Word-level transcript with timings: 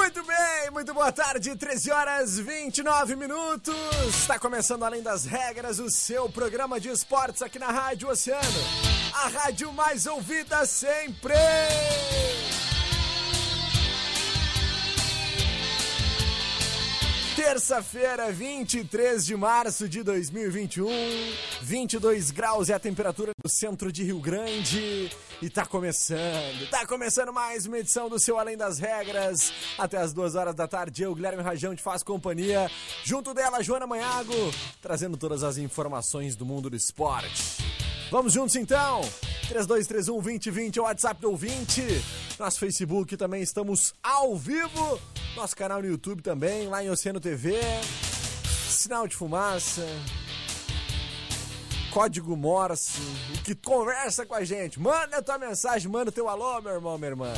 Muito 0.00 0.24
bem, 0.24 0.70
muito 0.72 0.94
boa 0.94 1.12
tarde, 1.12 1.54
13 1.54 1.90
horas 1.90 2.38
29 2.38 3.16
minutos. 3.16 3.76
Está 4.08 4.38
começando 4.38 4.82
Além 4.82 5.02
das 5.02 5.26
Regras, 5.26 5.78
o 5.78 5.90
seu 5.90 6.26
programa 6.26 6.80
de 6.80 6.88
esportes 6.88 7.42
aqui 7.42 7.58
na 7.58 7.70
Rádio 7.70 8.08
Oceano. 8.08 8.40
A 9.12 9.28
rádio 9.28 9.70
mais 9.74 10.06
ouvida 10.06 10.64
sempre. 10.64 11.34
Terça-feira, 17.50 18.30
23 18.30 19.26
de 19.26 19.34
março 19.34 19.88
de 19.88 20.04
2021, 20.04 20.88
22 21.62 22.30
graus 22.30 22.70
é 22.70 22.74
a 22.74 22.78
temperatura 22.78 23.32
no 23.42 23.50
centro 23.50 23.90
de 23.90 24.04
Rio 24.04 24.20
Grande. 24.20 25.10
E 25.42 25.50
tá 25.50 25.66
começando, 25.66 26.70
tá 26.70 26.86
começando 26.86 27.32
mais 27.32 27.66
uma 27.66 27.80
edição 27.80 28.08
do 28.08 28.20
seu 28.20 28.38
Além 28.38 28.56
das 28.56 28.78
Regras. 28.78 29.52
Até 29.76 29.96
as 29.96 30.12
duas 30.12 30.36
horas 30.36 30.54
da 30.54 30.68
tarde, 30.68 31.02
eu, 31.02 31.12
Guilherme 31.12 31.42
Rajão, 31.42 31.74
te 31.74 31.82
faço 31.82 32.04
companhia. 32.04 32.70
Junto 33.02 33.34
dela, 33.34 33.64
Joana 33.64 33.84
Manhago, 33.84 34.32
trazendo 34.80 35.16
todas 35.16 35.42
as 35.42 35.58
informações 35.58 36.36
do 36.36 36.46
mundo 36.46 36.70
do 36.70 36.76
esporte. 36.76 37.64
Vamos 38.12 38.32
juntos 38.32 38.54
então? 38.54 39.00
3231 39.50 40.22
2020 40.22 40.76
é 40.76 40.80
o 40.80 40.84
WhatsApp 40.84 41.20
do 41.20 41.30
ouvinte. 41.30 41.82
Nosso 42.38 42.60
Facebook 42.60 43.16
também 43.16 43.42
estamos 43.42 43.92
ao 44.00 44.36
vivo. 44.36 45.00
Nosso 45.34 45.56
canal 45.56 45.82
no 45.82 45.88
YouTube 45.88 46.22
também, 46.22 46.68
lá 46.68 46.84
em 46.84 46.88
Oceano 46.88 47.18
TV. 47.18 47.58
Sinal 48.68 49.08
de 49.08 49.16
fumaça. 49.16 49.84
Código 51.92 52.36
Morse. 52.36 53.00
O 53.34 53.42
que 53.42 53.56
conversa 53.56 54.24
com 54.24 54.36
a 54.36 54.44
gente. 54.44 54.78
Manda 54.78 55.20
tua 55.20 55.36
mensagem, 55.36 55.90
manda 55.90 56.12
teu 56.12 56.28
alô, 56.28 56.62
meu 56.62 56.74
irmão, 56.74 56.96
minha 56.96 57.10
irmã. 57.10 57.32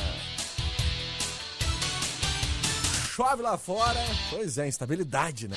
Chove 3.16 3.42
lá 3.42 3.56
fora. 3.56 4.00
Pois 4.28 4.58
é, 4.58 4.68
instabilidade, 4.68 5.48
né? 5.48 5.56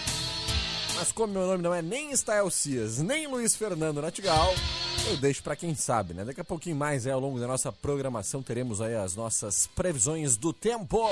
Mas 0.96 1.12
como 1.12 1.34
meu 1.34 1.46
nome 1.47 1.62
não 1.62 1.74
é 1.74 1.81
nem 1.81 2.16
Stael 2.16 2.50
Cias, 2.50 3.00
nem 3.00 3.28
Luiz 3.28 3.53
Fernando 3.57 4.01
Natigal, 4.01 4.53
eu 5.07 5.17
deixo 5.17 5.44
para 5.44 5.56
quem 5.56 5.75
sabe, 5.75 6.13
né? 6.13 6.25
Daqui 6.25 6.41
a 6.41 6.44
pouquinho 6.44 6.75
mais, 6.75 7.06
aí, 7.06 7.13
ao 7.13 7.19
longo 7.19 7.39
da 7.39 7.47
nossa 7.47 7.72
programação, 7.72 8.41
teremos 8.41 8.81
aí 8.81 8.95
as 8.95 9.16
nossas 9.16 9.67
previsões 9.67 10.38
do 10.38 10.51
tempo. 10.51 11.09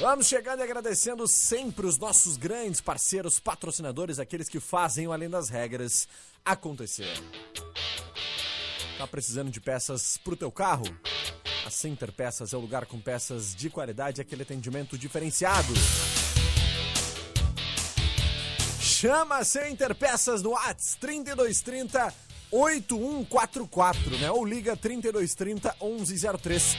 Vamos 0.00 0.26
chegando 0.26 0.60
e 0.60 0.62
agradecendo 0.62 1.28
sempre 1.28 1.86
os 1.86 1.98
nossos 1.98 2.36
grandes 2.36 2.80
parceiros, 2.80 3.38
patrocinadores, 3.38 4.18
aqueles 4.18 4.48
que 4.48 4.58
fazem 4.58 5.06
o 5.06 5.12
Além 5.12 5.28
das 5.28 5.48
Regras 5.48 6.08
acontecer. 6.44 7.12
Tá 8.96 9.06
precisando 9.06 9.50
de 9.50 9.60
peças 9.60 10.16
pro 10.16 10.36
teu 10.36 10.50
carro? 10.50 10.84
A 11.66 11.70
Center 11.70 12.10
Peças 12.10 12.52
é 12.52 12.56
o 12.56 12.60
lugar 12.60 12.86
com 12.86 12.98
peças 12.98 13.54
de 13.54 13.68
qualidade 13.70 14.20
e 14.20 14.22
aquele 14.22 14.42
atendimento 14.42 14.96
diferenciado. 14.96 15.72
Chama 18.80 19.38
a 19.38 19.44
Center 19.44 19.94
Peças 19.94 20.42
no 20.42 20.50
Whats 20.50 20.96
3230 21.00 22.29
8144, 22.52 24.18
né? 24.18 24.30
Ou 24.30 24.44
liga 24.44 24.76
3230 24.76 25.74
1103. 25.80 26.76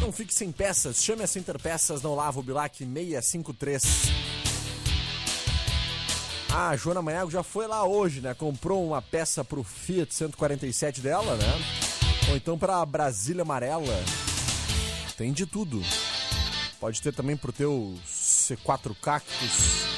Não 0.00 0.12
fique 0.12 0.34
sem 0.34 0.52
peças, 0.52 1.02
chame 1.02 1.22
a 1.22 1.26
Center 1.26 1.58
Peças 1.58 2.02
no 2.02 2.10
Olavo 2.10 2.42
Bilac 2.42 2.76
653. 2.76 3.84
Ah, 6.52 6.68
a 6.68 6.76
Joana 6.76 7.02
Manhago 7.02 7.30
já 7.30 7.42
foi 7.42 7.66
lá 7.66 7.84
hoje, 7.84 8.20
né? 8.20 8.34
Comprou 8.34 8.86
uma 8.86 9.02
peça 9.02 9.44
pro 9.44 9.64
Fiat 9.64 10.14
147 10.14 11.00
dela, 11.00 11.34
né? 11.36 11.52
Ou 12.30 12.36
então 12.36 12.58
pra 12.58 12.84
Brasília 12.86 13.42
Amarela. 13.42 14.04
Tem 15.16 15.32
de 15.32 15.46
tudo. 15.46 15.82
Pode 16.78 17.00
ter 17.00 17.14
também 17.14 17.36
pro 17.36 17.52
teu 17.52 17.98
C4 18.06 18.94
Cactus. 19.00 19.93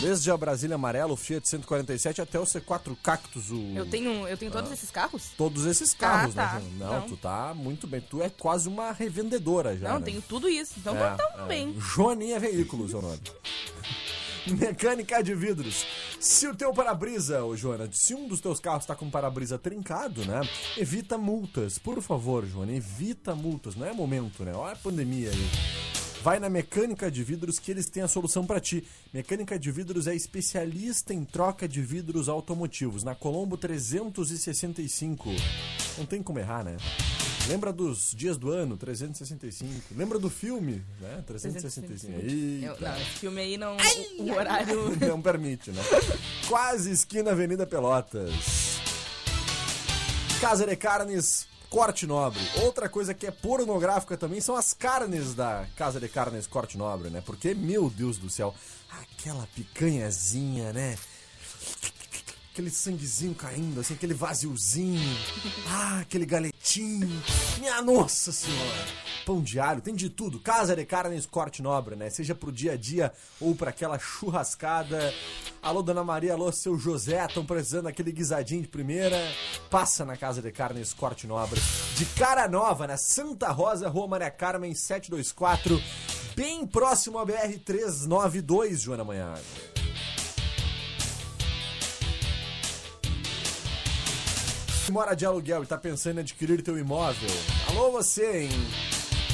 Desde 0.00 0.30
a 0.30 0.36
Brasília 0.36 0.76
Amarela, 0.76 1.12
o 1.12 1.16
Fiat 1.16 1.48
147 1.48 2.20
até 2.22 2.38
o 2.38 2.44
C4 2.44 2.96
Cactus. 3.02 3.50
O... 3.50 3.56
Eu 3.74 3.84
tenho, 3.86 4.28
eu 4.28 4.36
tenho 4.36 4.50
todos 4.52 4.70
esses 4.70 4.90
carros? 4.90 5.30
Todos 5.36 5.66
esses 5.66 5.92
carros, 5.92 6.38
Ah, 6.38 6.48
tá. 6.50 6.60
né? 6.60 6.70
Não, 6.78 6.92
Não. 7.00 7.08
tu 7.08 7.16
tá 7.16 7.52
muito 7.52 7.86
bem. 7.88 8.00
Tu 8.00 8.22
é 8.22 8.30
quase 8.30 8.68
uma 8.68 8.92
revendedora 8.92 9.76
já. 9.76 9.88
Não, 9.88 9.98
né? 9.98 10.04
tenho 10.04 10.22
tudo 10.22 10.48
isso. 10.48 10.74
Então 10.78 10.96
É, 10.96 11.16
tá 11.16 11.34
é. 11.38 11.46
bem. 11.48 11.74
Joaninha 11.80 12.38
Veículos, 12.38 12.94
é 12.94 12.96
o 12.96 13.02
nome. 13.02 13.18
Mecânica 14.46 15.20
de 15.22 15.34
vidros. 15.34 15.84
Se 16.20 16.46
o 16.46 16.54
teu 16.54 16.72
para-brisa, 16.72 17.44
ô 17.44 17.56
Joana, 17.56 17.88
se 17.92 18.14
um 18.14 18.28
dos 18.28 18.40
teus 18.40 18.60
carros 18.60 18.86
tá 18.86 18.94
com 18.94 19.06
o 19.06 19.10
para-brisa 19.10 19.58
trincado, 19.58 20.24
né? 20.24 20.40
Evita 20.76 21.18
multas, 21.18 21.76
por 21.76 22.00
favor, 22.00 22.46
Joana, 22.46 22.72
evita 22.72 23.34
multas. 23.34 23.74
Não 23.74 23.84
é 23.86 23.92
momento, 23.92 24.44
né? 24.44 24.52
Olha 24.54 24.72
a 24.72 24.76
pandemia 24.76 25.30
aí. 25.30 25.48
Vai 26.22 26.38
na 26.40 26.50
Mecânica 26.50 27.10
de 27.10 27.22
Vidros 27.22 27.58
que 27.58 27.70
eles 27.70 27.88
têm 27.88 28.02
a 28.02 28.08
solução 28.08 28.44
para 28.44 28.58
ti. 28.60 28.84
Mecânica 29.14 29.58
de 29.58 29.70
Vidros 29.70 30.06
é 30.06 30.14
especialista 30.14 31.14
em 31.14 31.24
troca 31.24 31.68
de 31.68 31.80
vidros 31.80 32.28
automotivos. 32.28 33.04
Na 33.04 33.14
Colombo 33.14 33.56
365. 33.56 35.30
Não 35.96 36.04
tem 36.04 36.22
como 36.22 36.38
errar, 36.38 36.64
né? 36.64 36.76
Lembra 37.48 37.72
dos 37.72 38.12
dias 38.14 38.36
do 38.36 38.50
ano, 38.50 38.76
365. 38.76 39.94
Lembra 39.96 40.18
do 40.18 40.28
filme, 40.28 40.82
né? 41.00 41.22
365. 41.26 42.12
Eu, 42.20 42.72
Eita. 42.72 42.88
não, 42.90 42.96
esse 43.00 43.10
filme 43.20 43.40
aí 43.40 43.56
não. 43.56 43.76
o- 44.18 44.22
o 44.24 44.32
horário. 44.34 44.96
Não 45.08 45.22
permite, 45.22 45.70
né? 45.70 45.82
Quase 46.48 46.90
esquina 46.90 47.30
Avenida 47.30 47.64
Pelotas. 47.66 48.78
Casa 50.40 50.66
de 50.66 50.76
Carnes, 50.76 51.46
Corte 51.70 52.06
Nobre. 52.06 52.40
Outra 52.62 52.88
coisa 52.88 53.12
que 53.12 53.26
é 53.26 53.30
pornográfica 53.30 54.16
também 54.16 54.40
são 54.40 54.56
as 54.56 54.72
carnes 54.72 55.34
da 55.34 55.66
Casa 55.76 56.00
de 56.00 56.08
Carnes 56.08 56.46
Corte 56.46 56.78
Nobre, 56.78 57.10
né? 57.10 57.22
Porque, 57.24 57.54
meu 57.54 57.90
Deus 57.90 58.16
do 58.18 58.30
céu, 58.30 58.54
aquela 58.90 59.46
picanhazinha, 59.54 60.72
né? 60.72 60.96
Aquele 62.52 62.70
sanguezinho 62.70 63.34
caindo, 63.34 63.80
assim, 63.80 63.94
aquele 63.94 64.14
vaziozinho. 64.14 65.16
Ah, 65.68 66.00
aquele 66.00 66.26
galetinho. 66.26 67.22
Minha 67.58 67.82
nossa 67.82 68.32
senhora. 68.32 69.07
Pão 69.28 69.44
alho, 69.62 69.82
tem 69.82 69.94
de 69.94 70.08
tudo. 70.08 70.40
Casa 70.40 70.74
de 70.74 70.86
carnes 70.86 71.26
corte 71.26 71.60
nobre, 71.62 71.94
né? 71.94 72.08
Seja 72.08 72.34
pro 72.34 72.50
dia 72.50 72.72
a 72.72 72.76
dia 72.78 73.12
ou 73.38 73.54
pra 73.54 73.68
aquela 73.68 73.98
churrascada. 73.98 75.12
Alô, 75.60 75.82
Dona 75.82 76.02
Maria, 76.02 76.32
alô, 76.32 76.50
seu 76.50 76.78
José, 76.78 77.22
estão 77.22 77.44
precisando 77.44 77.84
daquele 77.84 78.10
guisadinho 78.10 78.62
de 78.62 78.68
primeira. 78.68 79.18
Passa 79.68 80.02
na 80.02 80.16
Casa 80.16 80.40
de 80.40 80.50
Carnes 80.50 80.94
Corte 80.94 81.26
Nobre. 81.26 81.60
De 81.94 82.06
cara 82.06 82.48
nova, 82.48 82.86
na 82.86 82.96
Santa 82.96 83.50
Rosa, 83.50 83.86
Rua 83.86 84.08
Maria 84.08 84.30
Carmen 84.30 84.74
724. 84.74 85.78
Bem 86.34 86.66
próximo 86.66 87.18
à 87.18 87.24
BR 87.26 87.58
392, 87.62 88.80
Joana 88.80 89.04
Manhã. 89.04 89.34
mora 94.90 95.14
de 95.14 95.26
aluguel 95.26 95.64
e 95.64 95.66
tá 95.66 95.76
pensando 95.76 96.16
em 96.16 96.20
adquirir 96.20 96.62
teu 96.62 96.78
imóvel, 96.78 97.28
alô 97.68 97.92
você 97.92 98.48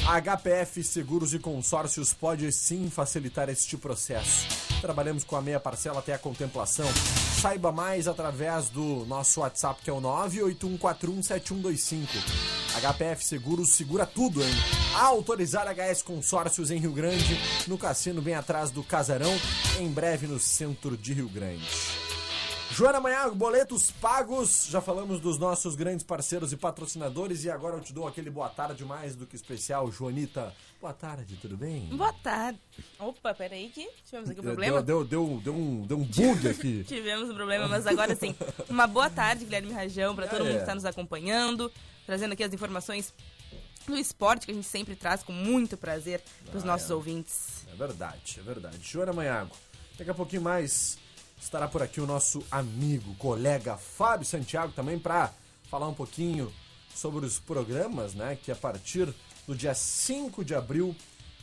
em 0.05 0.21
HPF 0.21 0.83
Seguros 0.83 1.33
e 1.33 1.39
Consórcios 1.39 2.13
pode 2.13 2.51
sim 2.51 2.91
facilitar 2.91 3.49
este 3.49 3.75
processo. 3.75 4.45
Trabalhamos 4.79 5.23
com 5.23 5.35
a 5.35 5.41
meia 5.41 5.59
parcela 5.59 5.97
até 5.97 6.13
a 6.13 6.19
contemplação. 6.19 6.85
Saiba 7.41 7.71
mais 7.71 8.07
através 8.07 8.69
do 8.69 9.03
nosso 9.07 9.39
WhatsApp 9.39 9.81
que 9.83 9.89
é 9.89 9.93
o 9.93 9.99
981417125. 9.99 12.05
HPF 12.75 13.25
Seguros 13.25 13.73
segura 13.73 14.05
tudo, 14.05 14.43
hein? 14.43 14.53
Autorizar 14.93 15.65
HS 15.67 16.03
Consórcios 16.03 16.69
em 16.69 16.77
Rio 16.77 16.91
Grande, 16.91 17.39
no 17.67 17.77
cassino 17.77 18.21
bem 18.21 18.35
atrás 18.35 18.69
do 18.69 18.83
Casarão, 18.83 19.33
em 19.79 19.89
breve 19.89 20.27
no 20.27 20.39
centro 20.39 20.95
de 20.95 21.13
Rio 21.13 21.29
Grande. 21.29 21.94
Joana 22.75 22.99
Manhago, 22.99 23.33
boletos 23.35 23.89
pagos. 23.89 24.67
Já 24.69 24.81
falamos 24.81 25.21
dos 25.21 25.37
nossos 25.39 25.75
grandes 25.75 26.03
parceiros 26.05 26.51
e 26.51 26.57
patrocinadores 26.57 27.45
e 27.45 27.49
agora 27.49 27.77
eu 27.77 27.81
te 27.81 27.93
dou 27.93 28.05
aquele 28.05 28.29
boa 28.29 28.49
tarde 28.49 28.83
mais 28.83 29.15
do 29.15 29.25
que 29.25 29.33
especial, 29.33 29.89
Joanita. 29.89 30.53
Boa 30.81 30.91
tarde, 30.91 31.37
tudo 31.41 31.55
bem? 31.55 31.87
Boa 31.95 32.11
tarde. 32.11 32.59
Opa, 32.99 33.33
peraí 33.33 33.69
que 33.69 33.89
tivemos 34.03 34.29
aqui 34.29 34.41
um 34.41 34.43
problema. 34.43 34.83
Deu, 34.83 35.05
deu, 35.05 35.25
deu, 35.29 35.41
deu, 35.41 35.55
um, 35.55 35.87
deu 35.87 35.97
um 35.99 36.03
bug 36.03 36.49
aqui. 36.49 36.83
tivemos 36.87 37.29
um 37.29 37.33
problema, 37.33 37.65
mas 37.69 37.87
agora 37.87 38.13
sim. 38.13 38.35
Uma 38.69 38.85
boa 38.87 39.09
tarde, 39.09 39.45
Guilherme 39.45 39.71
Rajão, 39.71 40.13
para 40.13 40.27
todo 40.27 40.41
É. 40.41 40.43
mundo 40.43 40.55
que 40.55 40.59
está 40.59 40.75
nos 40.75 40.83
acompanhando, 40.85 41.71
trazendo 42.05 42.33
aqui 42.33 42.43
as 42.43 42.53
informações 42.53 43.13
do 43.87 43.95
esporte 43.95 44.47
que 44.47 44.51
a 44.51 44.55
gente 44.55 44.67
sempre 44.67 44.97
traz 44.97 45.23
com 45.23 45.31
muito 45.31 45.77
prazer 45.77 46.21
para 46.45 46.57
os 46.57 46.63
Ah, 46.63 46.67
nossos 46.67 46.89
é. 46.91 46.93
ouvintes. 46.93 47.65
É 47.71 47.75
verdade, 47.77 48.35
é 48.37 48.43
verdade. 48.43 48.79
Joana 48.81 49.13
Manhago, 49.13 49.55
daqui 49.97 50.09
a 50.09 50.13
pouquinho 50.13 50.41
mais 50.41 50.97
estará 51.39 51.67
por 51.67 51.81
aqui 51.81 52.01
o 52.01 52.07
nosso 52.07 52.43
amigo, 52.49 53.15
colega 53.15 53.77
Fábio 53.77 54.25
Santiago 54.25 54.73
também 54.73 54.99
para 54.99 55.31
falar 55.69 55.87
um 55.87 55.93
pouquinho 55.93 56.51
sobre 56.93 57.25
os 57.25 57.39
programas, 57.39 58.13
né, 58.13 58.37
que 58.41 58.51
a 58.51 58.55
partir 58.55 59.13
do 59.45 59.55
dia 59.55 59.73
5 59.73 60.43
de 60.43 60.55
abril 60.55 60.95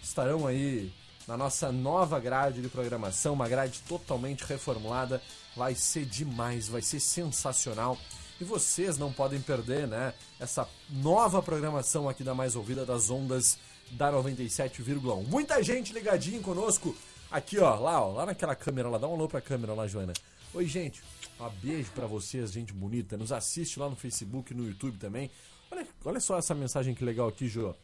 estarão 0.03 0.47
aí 0.47 0.93
na 1.27 1.37
nossa 1.37 1.71
nova 1.71 2.19
grade 2.19 2.61
de 2.61 2.69
programação, 2.69 3.35
uma 3.35 3.49
grade 3.49 3.81
totalmente 3.89 4.44
reformulada. 4.44 5.23
Vai 5.56 5.75
ser 5.75 6.05
demais, 6.05 6.69
vai 6.69 6.83
ser 6.83 7.00
sensacional. 7.00 7.97
E 8.41 8.45
vocês 8.45 8.99
não 8.99 9.12
podem 9.12 9.41
perder, 9.41 9.87
né? 9.87 10.15
Essa 10.41 10.69
nova 10.91 11.41
programação 11.43 12.09
aqui 12.09 12.25
da 12.25 12.35
Mais 12.35 12.56
Ouvida 12.56 12.85
das 12.85 13.11
ondas 13.11 13.59
da 13.93 14.11
97,1. 14.11 15.27
Muita 15.29 15.62
gente 15.62 15.93
ligadinho 15.93 16.43
conosco 16.43 16.97
aqui, 17.32 17.58
ó, 17.58 17.75
lá, 17.76 18.00
ó, 18.02 18.12
lá 18.12 18.26
naquela 18.26 18.55
câmera 18.55 18.88
lá. 18.88 18.99
Dá 18.99 19.08
um 19.08 19.14
alô 19.14 19.29
pra 19.29 19.40
câmera 19.40 19.75
lá, 19.75 19.87
Joana. 19.87 20.12
Oi, 20.55 20.67
gente. 20.67 21.02
Um 21.40 21.49
beijo 21.62 21.90
pra 21.93 22.06
vocês, 22.06 22.52
gente 22.52 22.73
bonita. 22.73 23.17
Nos 23.17 23.32
assiste 23.32 23.79
lá 23.81 23.88
no 23.88 23.96
Facebook, 23.96 24.55
no 24.55 24.67
YouTube 24.67 24.99
também. 24.99 25.31
Olha, 25.70 25.87
olha 26.05 26.20
só 26.20 26.37
essa 26.38 26.55
mensagem 26.55 26.94
que 26.94 27.02
legal 27.05 27.26
aqui, 27.29 27.49
Jô. 27.49 27.75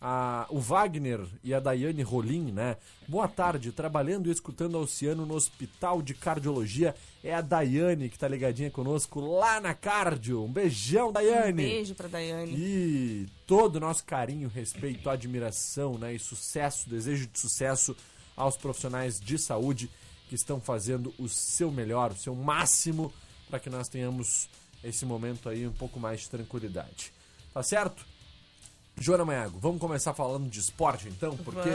A- 0.00 0.46
o 0.50 0.58
Wagner 0.58 1.20
e 1.42 1.54
a 1.54 1.60
Daiane 1.60 2.02
Rolim, 2.02 2.50
né? 2.52 2.76
Boa 3.06 3.28
tarde, 3.28 3.70
trabalhando 3.72 4.28
e 4.28 4.32
escutando 4.32 4.76
a 4.76 4.80
Oceano 4.80 5.24
no 5.24 5.34
Hospital 5.34 6.02
de 6.02 6.14
Cardiologia. 6.14 6.94
É 7.22 7.32
a 7.34 7.40
Daiane 7.40 8.08
que 8.08 8.18
tá 8.18 8.26
ligadinha 8.26 8.70
conosco 8.70 9.20
lá 9.20 9.60
na 9.60 9.72
Cardio. 9.72 10.44
Um 10.44 10.52
beijão, 10.52 11.12
Daiane! 11.12 11.64
Um 11.64 11.68
beijo 11.68 11.94
para 11.94 12.08
Daiane. 12.08 12.52
E 12.56 13.26
todo 13.46 13.76
o 13.76 13.80
nosso 13.80 14.04
carinho, 14.04 14.48
respeito, 14.48 15.08
admiração 15.08 15.96
né, 15.96 16.14
e 16.14 16.18
sucesso, 16.18 16.88
desejo 16.90 17.26
de 17.28 17.38
sucesso 17.38 17.96
aos 18.38 18.56
profissionais 18.56 19.20
de 19.20 19.36
saúde 19.36 19.90
que 20.28 20.34
estão 20.34 20.60
fazendo 20.60 21.12
o 21.18 21.28
seu 21.28 21.70
melhor, 21.70 22.12
o 22.12 22.16
seu 22.16 22.34
máximo 22.34 23.12
para 23.50 23.58
que 23.58 23.68
nós 23.68 23.88
tenhamos 23.88 24.48
esse 24.84 25.04
momento 25.04 25.48
aí 25.48 25.66
um 25.66 25.72
pouco 25.72 25.98
mais 25.98 26.20
de 26.20 26.30
tranquilidade. 26.30 27.12
Tá 27.52 27.62
certo? 27.62 28.06
Joana 28.96 29.24
Maiago, 29.24 29.58
vamos 29.58 29.80
começar 29.80 30.12
falando 30.14 30.48
de 30.48 30.60
esporte 30.60 31.08
então, 31.08 31.36
porque 31.38 31.70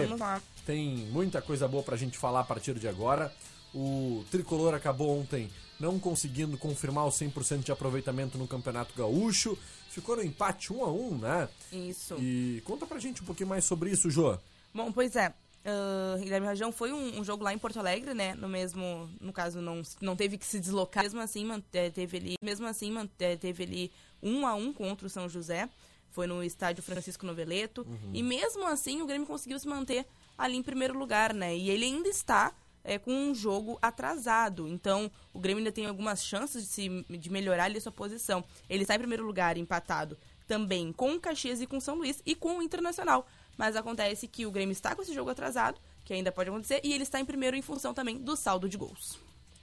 tem 0.65 0.89
muita 1.11 1.41
coisa 1.41 1.67
boa 1.67 1.83
pra 1.83 1.97
gente 1.97 2.17
falar 2.17 2.41
a 2.41 2.43
partir 2.43 2.77
de 2.77 2.87
agora. 2.87 3.33
O 3.73 4.23
Tricolor 4.29 4.73
acabou 4.73 5.19
ontem 5.19 5.49
não 5.79 5.99
conseguindo 5.99 6.57
confirmar 6.57 7.05
o 7.05 7.09
100% 7.09 7.63
de 7.63 7.71
aproveitamento 7.71 8.37
no 8.37 8.47
Campeonato 8.47 8.93
Gaúcho. 8.95 9.57
Ficou 9.89 10.15
no 10.15 10.23
empate 10.23 10.71
1 10.71 10.83
a 10.83 10.91
1 10.91 11.17
né? 11.17 11.49
Isso. 11.71 12.15
E 12.19 12.61
conta 12.65 12.85
pra 12.85 12.99
gente 12.99 13.21
um 13.21 13.25
pouquinho 13.25 13.49
mais 13.49 13.65
sobre 13.65 13.89
isso, 13.89 14.09
Jô. 14.09 14.37
Bom, 14.73 14.91
pois 14.91 15.15
é. 15.15 15.33
Uh, 15.65 16.19
Guilherme 16.21 16.45
Rajão 16.47 16.71
foi 16.73 16.91
um, 16.91 17.19
um 17.19 17.23
jogo 17.23 17.43
lá 17.43 17.53
em 17.53 17.57
Porto 17.57 17.79
Alegre, 17.79 18.13
né? 18.13 18.33
No 18.35 18.49
mesmo, 18.49 19.09
no 19.21 19.31
caso 19.31 19.61
não, 19.61 19.81
não 20.01 20.15
teve 20.15 20.37
que 20.37 20.45
se 20.45 20.59
deslocar. 20.59 21.03
Mesmo 21.03 21.21
assim, 21.21 21.45
mante- 21.45 21.65
teve 21.93 22.17
ali, 22.17 22.35
mesmo 22.43 22.67
assim 22.67 22.91
mante- 22.91 23.13
teve 23.39 23.63
ali 23.63 23.91
um 24.21 24.45
a 24.45 24.53
um 24.55 24.73
contra 24.73 25.07
o 25.07 25.09
São 25.09 25.29
José. 25.29 25.69
Foi 26.09 26.27
no 26.27 26.43
estádio 26.43 26.83
Francisco 26.83 27.25
Noveleto. 27.25 27.87
E 28.13 28.21
mesmo 28.21 28.67
assim 28.67 29.01
o 29.01 29.05
Grêmio 29.05 29.25
conseguiu 29.25 29.57
se 29.57 29.67
manter 29.67 30.05
ali 30.37 30.57
em 30.57 30.61
primeiro 30.63 30.97
lugar, 30.99 31.33
né? 31.33 31.55
E 31.55 31.69
ele 31.69 31.85
ainda 31.85 32.09
está 32.09 32.53
é, 32.83 32.99
com 32.99 33.11
um 33.13 33.33
jogo 33.33 33.79
atrasado. 33.81 34.67
Então, 34.67 35.09
o 35.33 35.39
Grêmio 35.39 35.59
ainda 35.59 35.71
tem 35.71 35.85
algumas 35.85 36.23
chances 36.23 36.63
de, 36.63 36.67
se, 36.69 37.05
de 37.17 37.29
melhorar 37.31 37.63
ali 37.65 37.77
a 37.77 37.81
sua 37.81 37.91
posição. 37.91 38.43
Ele 38.69 38.83
está 38.83 38.95
em 38.95 38.99
primeiro 38.99 39.25
lugar, 39.25 39.57
empatado 39.57 40.17
também 40.45 40.91
com 40.91 41.13
o 41.13 41.19
Caxias 41.21 41.61
e 41.61 41.65
com 41.65 41.77
o 41.77 41.81
São 41.81 41.95
Luís 41.95 42.21
e 42.25 42.35
com 42.35 42.57
o 42.57 42.61
Internacional. 42.61 43.25
Mas 43.57 43.75
acontece 43.75 44.27
que 44.27 44.45
o 44.45 44.51
Grêmio 44.51 44.71
está 44.71 44.95
com 44.95 45.01
esse 45.01 45.13
jogo 45.13 45.29
atrasado, 45.29 45.79
que 46.03 46.13
ainda 46.13 46.31
pode 46.31 46.49
acontecer, 46.49 46.81
e 46.83 46.93
ele 46.93 47.03
está 47.03 47.19
em 47.19 47.25
primeiro 47.25 47.55
em 47.55 47.61
função 47.61 47.93
também 47.93 48.17
do 48.17 48.35
saldo 48.35 48.67
de 48.67 48.77
gols. 48.77 49.17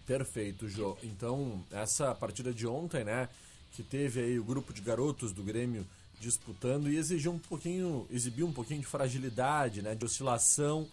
Perfeito, 0.06 0.69
Jô. 0.69 0.96
Então, 1.02 1.64
essa 1.70 2.14
partida 2.14 2.52
de 2.52 2.66
ontem, 2.66 3.04
né, 3.04 3.28
que 3.72 3.82
teve 3.82 4.20
aí 4.20 4.38
o 4.38 4.44
grupo 4.44 4.72
de 4.72 4.81
garotos 4.81 5.32
do 5.32 5.42
Grêmio 5.42 5.87
disputando 6.19 6.90
e 6.90 6.96
exigiu 6.96 7.32
um 7.32 7.38
pouquinho, 7.38 8.06
exibiu 8.10 8.46
um 8.46 8.52
pouquinho 8.52 8.81
de 8.81 8.87
fragilidade, 8.87 9.82
né, 9.82 9.94
de 9.94 10.04
oscilação 10.04 10.88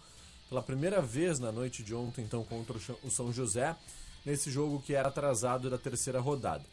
pela 0.48 0.62
primeira 0.62 1.02
vez 1.02 1.38
na 1.38 1.52
noite 1.52 1.82
de 1.82 1.94
ontem, 1.94 2.22
então, 2.22 2.42
contra 2.44 2.76
o 3.02 3.10
São 3.10 3.32
José, 3.32 3.76
nesse 4.24 4.50
jogo 4.50 4.80
que 4.80 4.94
era 4.94 5.08
atrasado 5.08 5.68
da 5.68 5.76
terceira 5.76 6.20
rodada. 6.20 6.64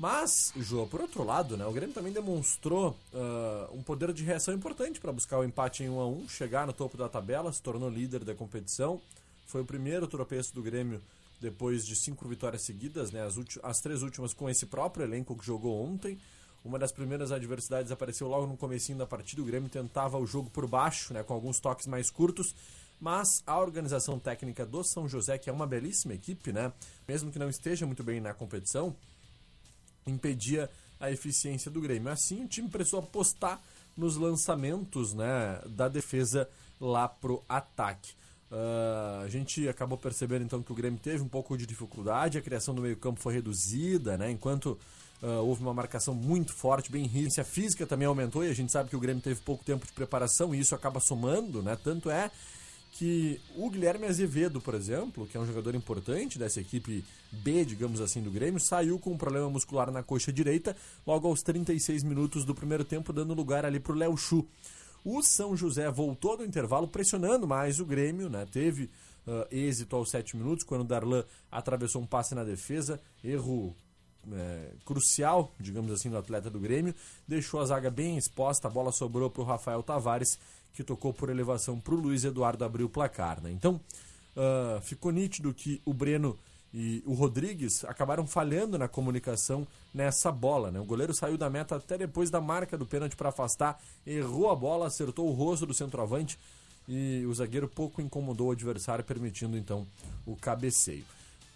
Mas, 0.00 0.50
Jô, 0.56 0.86
por 0.86 1.02
outro 1.02 1.22
lado, 1.22 1.58
né, 1.58 1.66
o 1.66 1.72
Grêmio 1.72 1.94
também 1.94 2.10
demonstrou 2.10 2.96
ah, 3.12 3.68
um 3.70 3.82
poder 3.82 4.14
de 4.14 4.24
reação 4.24 4.54
importante 4.54 4.98
para 4.98 5.12
buscar 5.12 5.38
o 5.38 5.44
empate 5.44 5.84
em 5.84 5.90
1 5.90 6.00
a 6.00 6.08
1 6.08 6.28
chegar 6.30 6.66
no 6.66 6.72
topo 6.72 6.96
da 6.96 7.06
tabela, 7.06 7.52
se 7.52 7.60
tornou 7.60 7.90
líder 7.90 8.24
da 8.24 8.34
competição. 8.34 8.98
Foi 9.44 9.60
o 9.60 9.64
primeiro 9.64 10.06
tropeço 10.06 10.54
do 10.54 10.62
Grêmio 10.62 11.02
depois 11.38 11.84
de 11.86 11.94
cinco 11.94 12.26
vitórias 12.26 12.62
seguidas, 12.62 13.12
né, 13.12 13.26
as, 13.26 13.38
as 13.62 13.80
três 13.82 14.02
últimas 14.02 14.32
com 14.32 14.48
esse 14.48 14.64
próprio 14.64 15.04
elenco 15.04 15.36
que 15.36 15.44
jogou 15.44 15.84
ontem. 15.84 16.18
Uma 16.64 16.78
das 16.78 16.92
primeiras 16.92 17.30
adversidades 17.30 17.92
apareceu 17.92 18.26
logo 18.26 18.46
no 18.46 18.56
comecinho 18.56 18.96
da 18.96 19.06
partida, 19.06 19.42
o 19.42 19.44
Grêmio 19.44 19.68
tentava 19.68 20.16
o 20.16 20.26
jogo 20.26 20.48
por 20.48 20.66
baixo, 20.66 21.12
né, 21.12 21.22
com 21.22 21.34
alguns 21.34 21.60
toques 21.60 21.86
mais 21.86 22.10
curtos, 22.10 22.54
mas 22.98 23.42
a 23.46 23.60
organização 23.60 24.18
técnica 24.18 24.64
do 24.64 24.82
São 24.82 25.06
José, 25.06 25.36
que 25.36 25.50
é 25.50 25.52
uma 25.52 25.66
belíssima 25.66 26.14
equipe, 26.14 26.54
né, 26.54 26.72
mesmo 27.06 27.30
que 27.30 27.38
não 27.38 27.50
esteja 27.50 27.84
muito 27.84 28.02
bem 28.02 28.18
na 28.18 28.32
competição, 28.32 28.96
impedia 30.06 30.70
a 30.98 31.10
eficiência 31.10 31.70
do 31.70 31.80
Grêmio. 31.80 32.10
Assim, 32.10 32.44
o 32.44 32.48
time 32.48 32.68
precisou 32.68 33.00
apostar 33.00 33.60
nos 33.96 34.16
lançamentos 34.16 35.14
né, 35.14 35.60
da 35.66 35.88
defesa 35.88 36.48
lá 36.80 37.08
pro 37.08 37.42
ataque. 37.48 38.12
Ah, 38.50 39.22
a 39.24 39.28
gente 39.28 39.68
acabou 39.68 39.96
percebendo 39.96 40.44
então 40.44 40.62
que 40.62 40.72
o 40.72 40.74
Grêmio 40.74 40.98
teve 40.98 41.22
um 41.22 41.28
pouco 41.28 41.56
de 41.56 41.66
dificuldade, 41.66 42.38
a 42.38 42.42
criação 42.42 42.74
do 42.74 42.82
meio-campo 42.82 43.20
foi 43.20 43.34
reduzida, 43.34 44.18
né, 44.18 44.30
enquanto 44.30 44.78
ah, 45.22 45.40
houve 45.40 45.62
uma 45.62 45.74
marcação 45.74 46.14
muito 46.14 46.52
forte, 46.52 46.90
bem 46.90 47.04
rígida. 47.04 47.42
A 47.42 47.44
física 47.44 47.86
também 47.86 48.06
aumentou 48.06 48.44
e 48.44 48.48
a 48.48 48.54
gente 48.54 48.72
sabe 48.72 48.90
que 48.90 48.96
o 48.96 49.00
Grêmio 49.00 49.22
teve 49.22 49.40
pouco 49.40 49.64
tempo 49.64 49.86
de 49.86 49.92
preparação 49.92 50.54
e 50.54 50.60
isso 50.60 50.74
acaba 50.74 51.00
somando, 51.00 51.62
né? 51.62 51.78
Tanto 51.82 52.10
é 52.10 52.30
que 52.92 53.40
o 53.56 53.70
Guilherme 53.70 54.06
Azevedo, 54.06 54.60
por 54.60 54.74
exemplo, 54.74 55.26
que 55.26 55.36
é 55.36 55.40
um 55.40 55.46
jogador 55.46 55.74
importante 55.74 56.38
dessa 56.38 56.60
equipe 56.60 57.04
B, 57.32 57.64
digamos 57.64 58.00
assim, 58.00 58.20
do 58.20 58.30
Grêmio, 58.30 58.60
saiu 58.60 58.98
com 58.98 59.12
um 59.12 59.18
problema 59.18 59.48
muscular 59.48 59.90
na 59.90 60.02
coxa 60.02 60.32
direita 60.32 60.76
logo 61.06 61.28
aos 61.28 61.42
36 61.42 62.02
minutos 62.02 62.44
do 62.44 62.54
primeiro 62.54 62.84
tempo, 62.84 63.12
dando 63.12 63.34
lugar 63.34 63.64
ali 63.64 63.80
para 63.80 63.92
o 63.92 63.96
Léo 63.96 64.16
Chu. 64.16 64.46
O 65.04 65.22
São 65.22 65.56
José 65.56 65.90
voltou 65.90 66.36
do 66.36 66.44
intervalo 66.44 66.86
pressionando 66.86 67.46
mais 67.46 67.80
o 67.80 67.86
Grêmio, 67.86 68.28
né? 68.28 68.46
Teve 68.50 68.90
ah, 69.26 69.46
êxito 69.50 69.96
aos 69.96 70.10
7 70.10 70.36
minutos, 70.36 70.64
quando 70.64 70.82
o 70.82 70.84
Darlan 70.84 71.24
atravessou 71.50 72.02
um 72.02 72.06
passe 72.06 72.34
na 72.34 72.44
defesa, 72.44 73.00
erro 73.22 73.76
é, 74.32 74.72
crucial, 74.84 75.52
digamos 75.58 75.92
assim, 75.92 76.10
do 76.10 76.18
atleta 76.18 76.50
do 76.50 76.60
Grêmio, 76.60 76.94
deixou 77.26 77.60
a 77.60 77.64
zaga 77.64 77.90
bem 77.90 78.16
exposta, 78.16 78.68
a 78.68 78.70
bola 78.70 78.92
sobrou 78.92 79.30
para 79.30 79.42
o 79.42 79.44
Rafael 79.44 79.82
Tavares, 79.82 80.38
que 80.72 80.84
tocou 80.84 81.12
por 81.12 81.30
elevação 81.30 81.80
para 81.80 81.94
o 81.94 81.98
Luiz 81.98 82.24
Eduardo 82.24 82.64
abrir 82.64 82.84
o 82.84 82.88
placar. 82.88 83.42
Né? 83.42 83.50
Então, 83.50 83.80
ah, 84.36 84.80
ficou 84.82 85.10
nítido 85.10 85.52
que 85.52 85.80
o 85.84 85.92
Breno 85.92 86.38
e 86.72 87.02
o 87.04 87.14
Rodrigues 87.14 87.84
acabaram 87.84 88.26
falhando 88.26 88.78
na 88.78 88.86
comunicação 88.86 89.66
nessa 89.92 90.30
bola. 90.30 90.70
Né? 90.70 90.78
O 90.78 90.84
goleiro 90.84 91.12
saiu 91.12 91.36
da 91.36 91.50
meta 91.50 91.76
até 91.76 91.98
depois 91.98 92.30
da 92.30 92.40
marca 92.40 92.78
do 92.78 92.86
pênalti 92.86 93.16
para 93.16 93.30
afastar, 93.30 93.80
errou 94.06 94.50
a 94.50 94.54
bola, 94.54 94.86
acertou 94.86 95.28
o 95.28 95.32
rosto 95.32 95.66
do 95.66 95.74
centroavante 95.74 96.38
e 96.88 97.24
o 97.26 97.34
zagueiro 97.34 97.68
pouco 97.68 98.00
incomodou 98.00 98.48
o 98.48 98.52
adversário, 98.52 99.04
permitindo 99.04 99.58
então 99.58 99.86
o 100.24 100.36
cabeceio. 100.36 101.04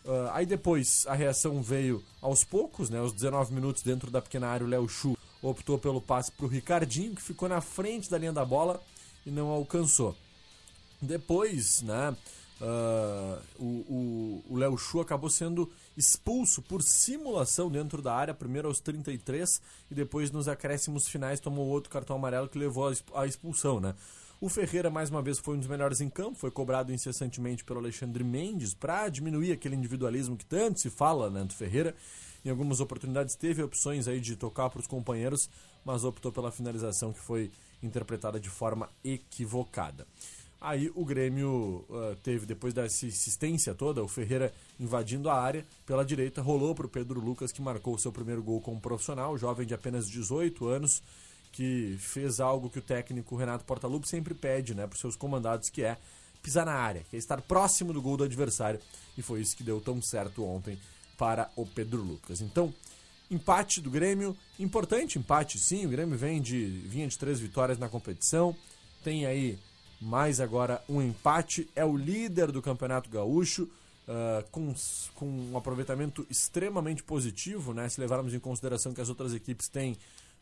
Ah, 0.06 0.32
aí 0.34 0.46
depois 0.46 1.06
a 1.06 1.14
reação 1.14 1.62
veio 1.62 2.02
aos 2.20 2.44
poucos, 2.44 2.90
né? 2.90 2.98
Aos 2.98 3.12
19 3.12 3.54
minutos 3.54 3.82
dentro 3.82 4.10
da 4.10 4.20
pequena 4.20 4.48
área, 4.48 4.66
o 4.66 4.68
Léo 4.68 4.88
Chu 4.88 5.16
optou 5.42 5.78
pelo 5.78 6.00
passe 6.00 6.32
para 6.32 6.46
o 6.46 6.48
Ricardinho, 6.48 7.14
que 7.14 7.22
ficou 7.22 7.48
na 7.48 7.60
frente 7.60 8.10
da 8.10 8.18
linha 8.18 8.32
da 8.32 8.44
bola 8.44 8.80
e 9.26 9.30
não 9.30 9.48
alcançou. 9.48 10.16
Depois, 11.00 11.82
né, 11.82 12.16
Uh, 12.60 14.42
o 14.48 14.56
Léo 14.56 14.78
Chu 14.78 15.00
acabou 15.00 15.28
sendo 15.28 15.70
expulso 15.96 16.62
por 16.62 16.82
simulação 16.82 17.68
dentro 17.68 18.00
da 18.00 18.14
área, 18.14 18.32
primeiro 18.32 18.68
aos 18.68 18.78
33 18.80 19.60
e 19.90 19.94
depois 19.94 20.30
nos 20.30 20.46
acréscimos 20.46 21.08
finais 21.08 21.40
tomou 21.40 21.66
outro 21.66 21.90
cartão 21.90 22.14
amarelo 22.14 22.48
que 22.48 22.56
levou 22.56 22.92
à 23.12 23.26
expulsão, 23.26 23.80
né? 23.80 23.94
O 24.40 24.48
Ferreira, 24.48 24.90
mais 24.90 25.10
uma 25.10 25.22
vez, 25.22 25.38
foi 25.38 25.56
um 25.56 25.58
dos 25.58 25.68
melhores 25.68 26.00
em 26.00 26.10
campo, 26.10 26.36
foi 26.36 26.50
cobrado 26.50 26.92
incessantemente 26.92 27.64
pelo 27.64 27.78
Alexandre 27.78 28.22
Mendes 28.22 28.74
para 28.74 29.08
diminuir 29.08 29.52
aquele 29.52 29.76
individualismo 29.76 30.36
que 30.36 30.44
tanto 30.44 30.80
se 30.80 30.90
fala 30.90 31.30
né, 31.30 31.44
do 31.44 31.54
Ferreira. 31.54 31.94
Em 32.44 32.50
algumas 32.50 32.80
oportunidades 32.80 33.36
teve 33.36 33.62
opções 33.62 34.06
aí 34.06 34.20
de 34.20 34.36
tocar 34.36 34.68
para 34.68 34.80
os 34.80 34.86
companheiros, 34.86 35.48
mas 35.84 36.04
optou 36.04 36.30
pela 36.30 36.50
finalização 36.50 37.12
que 37.12 37.20
foi 37.20 37.50
interpretada 37.82 38.38
de 38.38 38.50
forma 38.50 38.90
equivocada. 39.02 40.06
Aí 40.60 40.90
o 40.94 41.04
Grêmio 41.04 41.84
uh, 41.88 42.16
teve, 42.22 42.46
depois 42.46 42.72
dessa 42.72 43.06
insistência 43.06 43.74
toda, 43.74 44.02
o 44.02 44.08
Ferreira 44.08 44.52
invadindo 44.80 45.28
a 45.28 45.34
área 45.38 45.64
pela 45.86 46.04
direita, 46.04 46.40
rolou 46.40 46.74
para 46.74 46.86
o 46.86 46.88
Pedro 46.88 47.20
Lucas, 47.20 47.52
que 47.52 47.60
marcou 47.60 47.98
seu 47.98 48.10
primeiro 48.10 48.42
gol 48.42 48.60
como 48.60 48.80
profissional, 48.80 49.36
jovem 49.36 49.66
de 49.66 49.74
apenas 49.74 50.08
18 50.08 50.66
anos, 50.66 51.02
que 51.54 51.96
fez 52.00 52.40
algo 52.40 52.68
que 52.68 52.80
o 52.80 52.82
técnico 52.82 53.36
Renato 53.36 53.64
Portaluppi 53.64 54.08
sempre 54.08 54.34
pede 54.34 54.74
né, 54.74 54.88
para 54.88 54.94
os 54.94 55.00
seus 55.00 55.14
comandados, 55.14 55.70
que 55.70 55.84
é 55.84 55.96
pisar 56.42 56.66
na 56.66 56.74
área, 56.74 57.04
que 57.08 57.14
é 57.14 57.18
estar 57.18 57.40
próximo 57.40 57.92
do 57.92 58.02
gol 58.02 58.16
do 58.16 58.24
adversário. 58.24 58.80
E 59.16 59.22
foi 59.22 59.40
isso 59.40 59.56
que 59.56 59.62
deu 59.62 59.80
tão 59.80 60.02
certo 60.02 60.44
ontem 60.44 60.76
para 61.16 61.48
o 61.54 61.64
Pedro 61.64 62.02
Lucas. 62.02 62.40
Então, 62.40 62.74
empate 63.30 63.80
do 63.80 63.88
Grêmio, 63.88 64.36
importante 64.58 65.16
empate 65.16 65.56
sim, 65.56 65.86
o 65.86 65.88
Grêmio 65.88 66.18
vem 66.18 66.42
de, 66.42 66.66
vinha 66.66 67.06
de 67.06 67.16
três 67.16 67.38
vitórias 67.38 67.78
na 67.78 67.88
competição, 67.88 68.54
tem 69.04 69.24
aí 69.24 69.56
mais 70.00 70.40
agora 70.40 70.82
um 70.88 71.00
empate. 71.00 71.70
É 71.76 71.84
o 71.84 71.96
líder 71.96 72.50
do 72.50 72.60
Campeonato 72.60 73.08
Gaúcho, 73.08 73.62
uh, 73.62 74.44
com, 74.50 74.74
com 75.14 75.26
um 75.52 75.56
aproveitamento 75.56 76.26
extremamente 76.28 77.04
positivo, 77.04 77.72
né? 77.72 77.88
Se 77.88 78.00
levarmos 78.00 78.34
em 78.34 78.40
consideração 78.40 78.92
que 78.92 79.00
as 79.00 79.08
outras 79.08 79.32
equipes 79.32 79.68
têm 79.68 79.96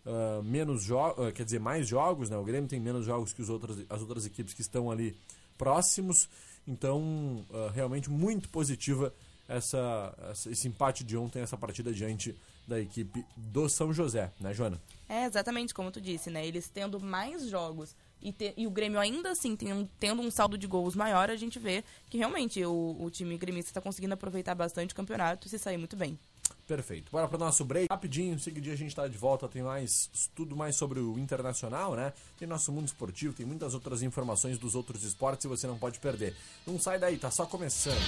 uh, 0.07 0.43
menos 0.43 0.83
jogos, 0.83 1.29
uh, 1.29 1.33
quer 1.33 1.45
dizer, 1.45 1.61
mais 1.61 1.87
jogos, 1.87 2.31
né? 2.31 2.37
O 2.37 2.45
Grêmio 2.45 2.69
tem 2.69 2.81
menos 2.81 3.05
jogos 3.05 3.33
que 3.33 3.43
os 3.43 3.49
outros, 3.49 3.79
as 3.89 4.01
outras 4.01 4.27
equipes 4.27 4.55
que 4.55 4.61
estão 4.61 4.91
ali 4.91 5.17
próximos. 5.57 6.29
Então, 6.67 7.45
realmente 7.75 8.09
muito 8.09 8.49
positiva 8.49 9.13
essa, 9.49 10.15
esse 10.49 10.69
empate 10.69 11.03
de 11.03 11.17
ontem, 11.17 11.41
essa 11.41 11.57
partida 11.57 11.93
diante 11.93 12.37
da 12.67 12.81
equipe 12.81 13.25
do 13.37 13.69
São 13.69 13.93
José, 13.93 14.31
né, 14.41 14.55
Joana? 14.55 14.81
É, 15.09 15.25
exatamente 15.25 15.75
como 15.75 15.91
tu 15.91 16.01
disse, 16.01 16.31
né? 16.31 16.47
Eles 16.47 16.69
tendo 16.69 17.01
mais 17.01 17.47
jogos 17.47 17.95
e, 18.23 18.33
te, 18.33 18.55
e 18.57 18.67
o 18.67 18.71
Grêmio 18.71 19.01
ainda 19.01 19.31
assim 19.33 19.57
tendo, 19.57 19.89
tendo 19.99 20.23
um 20.23 20.31
saldo 20.31 20.57
de 20.57 20.67
gols 20.67 20.95
maior, 20.95 21.29
a 21.29 21.37
gente 21.37 21.59
vê 21.59 21.83
que 22.09 22.17
realmente 22.17 22.65
o, 22.65 22.97
o 23.01 23.11
time 23.11 23.37
gremista 23.37 23.71
está 23.71 23.81
conseguindo 23.81 24.15
aproveitar 24.15 24.55
bastante 24.55 24.93
o 24.93 24.97
campeonato 24.97 25.47
e 25.47 25.51
se 25.51 25.59
sair 25.59 25.77
muito 25.77 25.97
bem. 25.97 26.19
Perfeito. 26.66 27.11
Bora 27.11 27.28
para 27.28 27.37
o 27.37 27.40
nosso 27.40 27.64
break. 27.64 27.88
Rapidinho, 27.90 28.38
seguidinho 28.38 28.75
a 28.75 28.78
gente 28.78 28.90
está 28.90 29.07
de 29.07 29.19
volta. 29.19 29.49
Tem 29.49 29.62
mais 29.62 30.11
tudo 30.35 30.57
mais 30.57 30.76
sobre 30.76 31.00
o 31.00 31.19
internacional, 31.19 31.95
né? 31.95 32.12
Tem 32.38 32.47
nosso 32.49 32.73
mundo 32.73 32.87
esportivo, 32.87 33.35
tem 33.35 33.45
muitas 33.45 33.75
outras 33.75 34.02
informações 34.02 34.59
dos 34.59 34.75
outros 34.75 35.04
esportes 35.04 35.45
e 35.45 35.49
você 35.49 35.66
não 35.66 35.78
pode 35.78 35.99
perder. 35.99 36.35
Não 36.66 36.78
sai 36.78 36.99
daí, 36.99 37.19
tá 37.19 37.31
só 37.31 37.47
começando. 37.47 38.00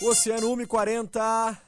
Oceano 0.00 0.56
140. 0.56 1.67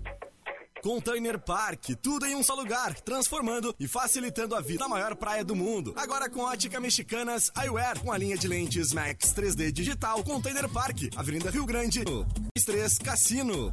Container 0.82 1.38
Park, 1.38 1.90
tudo 2.02 2.24
em 2.26 2.34
um 2.34 2.42
só 2.42 2.54
lugar, 2.54 2.98
transformando 3.00 3.74
e 3.78 3.86
facilitando 3.86 4.54
a 4.54 4.60
vida 4.60 4.84
na 4.84 4.88
maior 4.88 5.14
praia 5.14 5.44
do 5.44 5.54
mundo. 5.54 5.92
Agora 5.96 6.30
com 6.30 6.40
ótica 6.40 6.80
mexicanas 6.80 7.52
Eyewear, 7.58 8.00
com 8.00 8.12
a 8.12 8.18
linha 8.18 8.36
de 8.36 8.48
lentes 8.48 8.94
Max 8.94 9.34
3D 9.34 9.72
digital, 9.72 10.24
Container 10.24 10.68
Park, 10.70 11.10
Avenida 11.16 11.50
Rio 11.50 11.66
Grande, 11.66 12.02
3 12.64 12.98
Cassino. 12.98 13.72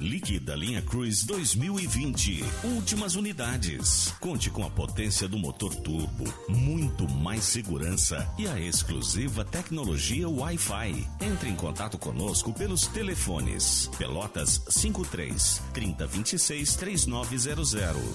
Líquida 0.00 0.56
linha 0.56 0.80
Cruise 0.80 1.26
2020. 1.26 2.42
Últimas 2.64 3.16
unidades. 3.16 4.14
Conte 4.18 4.48
com 4.48 4.64
a 4.64 4.70
potência 4.70 5.28
do 5.28 5.38
motor 5.38 5.74
turbo, 5.74 6.24
muito 6.48 7.06
mais 7.06 7.44
segurança 7.44 8.26
e 8.38 8.48
a 8.48 8.58
exclusiva 8.58 9.44
tecnologia 9.44 10.26
Wi-Fi. 10.26 11.06
Entre 11.20 11.50
em 11.50 11.54
contato 11.54 11.98
conosco 11.98 12.50
pelos 12.54 12.86
telefones 12.86 13.90
Pelotas 13.98 14.62
53 14.70 15.62
3026 15.74 16.76
3900, 16.76 17.74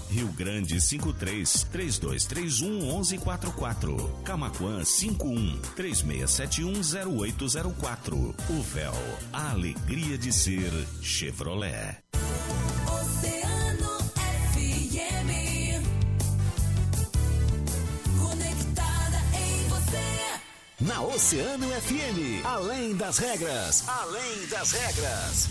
Rio 0.10 0.28
Grande 0.30 0.82
53 0.82 1.68
3231 1.72 2.80
1144, 2.80 4.22
Camaquã 4.24 4.84
51 4.84 5.60
3671 5.76 6.82
0804. 7.22 8.36
O 8.50 8.62
véu, 8.64 8.96
a 9.32 9.52
alegria 9.52 10.18
de 10.18 10.34
ser 10.34 10.72
Chevrolet. 11.00 11.75
É. 11.76 11.94
Oceano 12.90 14.00
FM 14.54 15.30
Conectada 18.18 19.18
em 19.34 19.68
você. 19.68 20.40
na 20.80 21.02
Oceano 21.02 21.68
FM. 21.82 22.46
Além 22.46 22.96
das 22.96 23.18
regras. 23.18 23.84
Além 23.90 24.48
das 24.48 24.72
regras. 24.72 25.50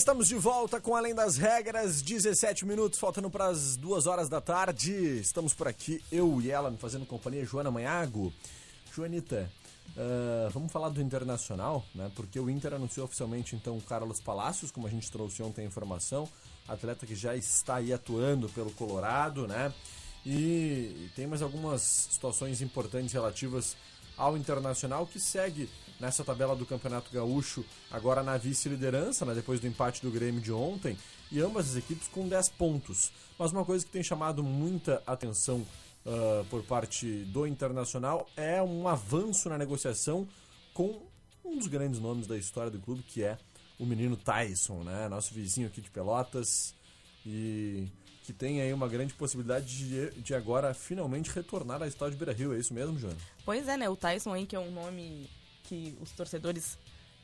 Estamos 0.00 0.28
de 0.28 0.34
volta 0.36 0.80
com 0.80 0.96
Além 0.96 1.14
das 1.14 1.36
Regras, 1.36 2.00
17 2.00 2.64
minutos, 2.64 2.98
faltando 2.98 3.28
para 3.28 3.48
as 3.48 3.76
duas 3.76 4.06
horas 4.06 4.30
da 4.30 4.40
tarde. 4.40 4.94
Estamos 5.20 5.52
por 5.52 5.68
aqui, 5.68 6.02
eu 6.10 6.40
e 6.40 6.50
ela, 6.50 6.70
me 6.70 6.78
fazendo 6.78 7.04
companhia, 7.04 7.44
Joana 7.44 7.70
Manhago. 7.70 8.32
Joanita, 8.96 9.52
uh, 9.90 10.48
vamos 10.54 10.72
falar 10.72 10.88
do 10.88 11.02
Internacional, 11.02 11.84
né? 11.94 12.10
Porque 12.16 12.40
o 12.40 12.48
Inter 12.48 12.72
anunciou 12.72 13.04
oficialmente 13.04 13.54
então 13.54 13.76
o 13.76 13.82
Carlos 13.82 14.22
Palacios, 14.22 14.70
como 14.70 14.86
a 14.86 14.90
gente 14.90 15.12
trouxe 15.12 15.42
ontem 15.42 15.64
a 15.64 15.66
informação, 15.66 16.26
atleta 16.66 17.04
que 17.04 17.14
já 17.14 17.36
está 17.36 17.74
aí 17.74 17.92
atuando 17.92 18.48
pelo 18.48 18.70
Colorado, 18.70 19.46
né? 19.46 19.70
E 20.24 21.10
tem 21.14 21.26
mais 21.26 21.42
algumas 21.42 21.82
situações 21.82 22.62
importantes 22.62 23.12
relativas 23.12 23.76
ao 24.20 24.36
Internacional 24.36 25.06
que 25.06 25.18
segue 25.18 25.68
nessa 25.98 26.22
tabela 26.22 26.54
do 26.54 26.66
Campeonato 26.66 27.10
Gaúcho, 27.10 27.64
agora 27.90 28.22
na 28.22 28.36
vice-liderança, 28.36 29.24
né, 29.24 29.34
depois 29.34 29.60
do 29.60 29.66
empate 29.66 30.02
do 30.02 30.10
Grêmio 30.10 30.40
de 30.40 30.52
ontem, 30.52 30.96
e 31.32 31.40
ambas 31.40 31.70
as 31.70 31.76
equipes 31.76 32.06
com 32.08 32.28
10 32.28 32.50
pontos. 32.50 33.12
Mas 33.38 33.52
uma 33.52 33.64
coisa 33.64 33.84
que 33.84 33.90
tem 33.90 34.02
chamado 34.02 34.42
muita 34.42 35.02
atenção 35.06 35.66
uh, 36.04 36.44
por 36.50 36.62
parte 36.64 37.24
do 37.24 37.46
Internacional 37.46 38.26
é 38.36 38.62
um 38.62 38.86
avanço 38.86 39.48
na 39.48 39.56
negociação 39.56 40.28
com 40.74 41.02
um 41.44 41.58
dos 41.58 41.66
grandes 41.66 41.98
nomes 41.98 42.26
da 42.26 42.36
história 42.36 42.70
do 42.70 42.78
clube, 42.78 43.02
que 43.02 43.22
é 43.22 43.38
o 43.78 43.86
menino 43.86 44.16
Tyson, 44.16 44.82
né, 44.82 45.08
nosso 45.08 45.32
vizinho 45.32 45.66
aqui 45.66 45.80
de 45.80 45.90
Pelotas, 45.90 46.74
e 47.24 47.88
que 48.22 48.32
tem 48.32 48.60
aí 48.60 48.72
uma 48.72 48.86
grande 48.86 49.12
possibilidade 49.14 49.66
de, 49.66 50.20
de 50.20 50.34
agora 50.34 50.72
finalmente 50.72 51.30
retornar 51.30 51.82
à 51.82 51.86
estádio 51.86 52.16
Beira 52.16 52.32
Rio, 52.32 52.54
é 52.54 52.58
isso 52.58 52.72
mesmo, 52.72 52.98
Joana? 52.98 53.16
Pois 53.50 53.66
é, 53.66 53.76
né? 53.76 53.88
O 53.88 53.96
Tyson 53.96 54.32
aí, 54.32 54.46
que 54.46 54.54
é 54.54 54.60
um 54.60 54.70
nome 54.70 55.28
que 55.64 55.98
os 56.00 56.12
torcedores 56.12 56.78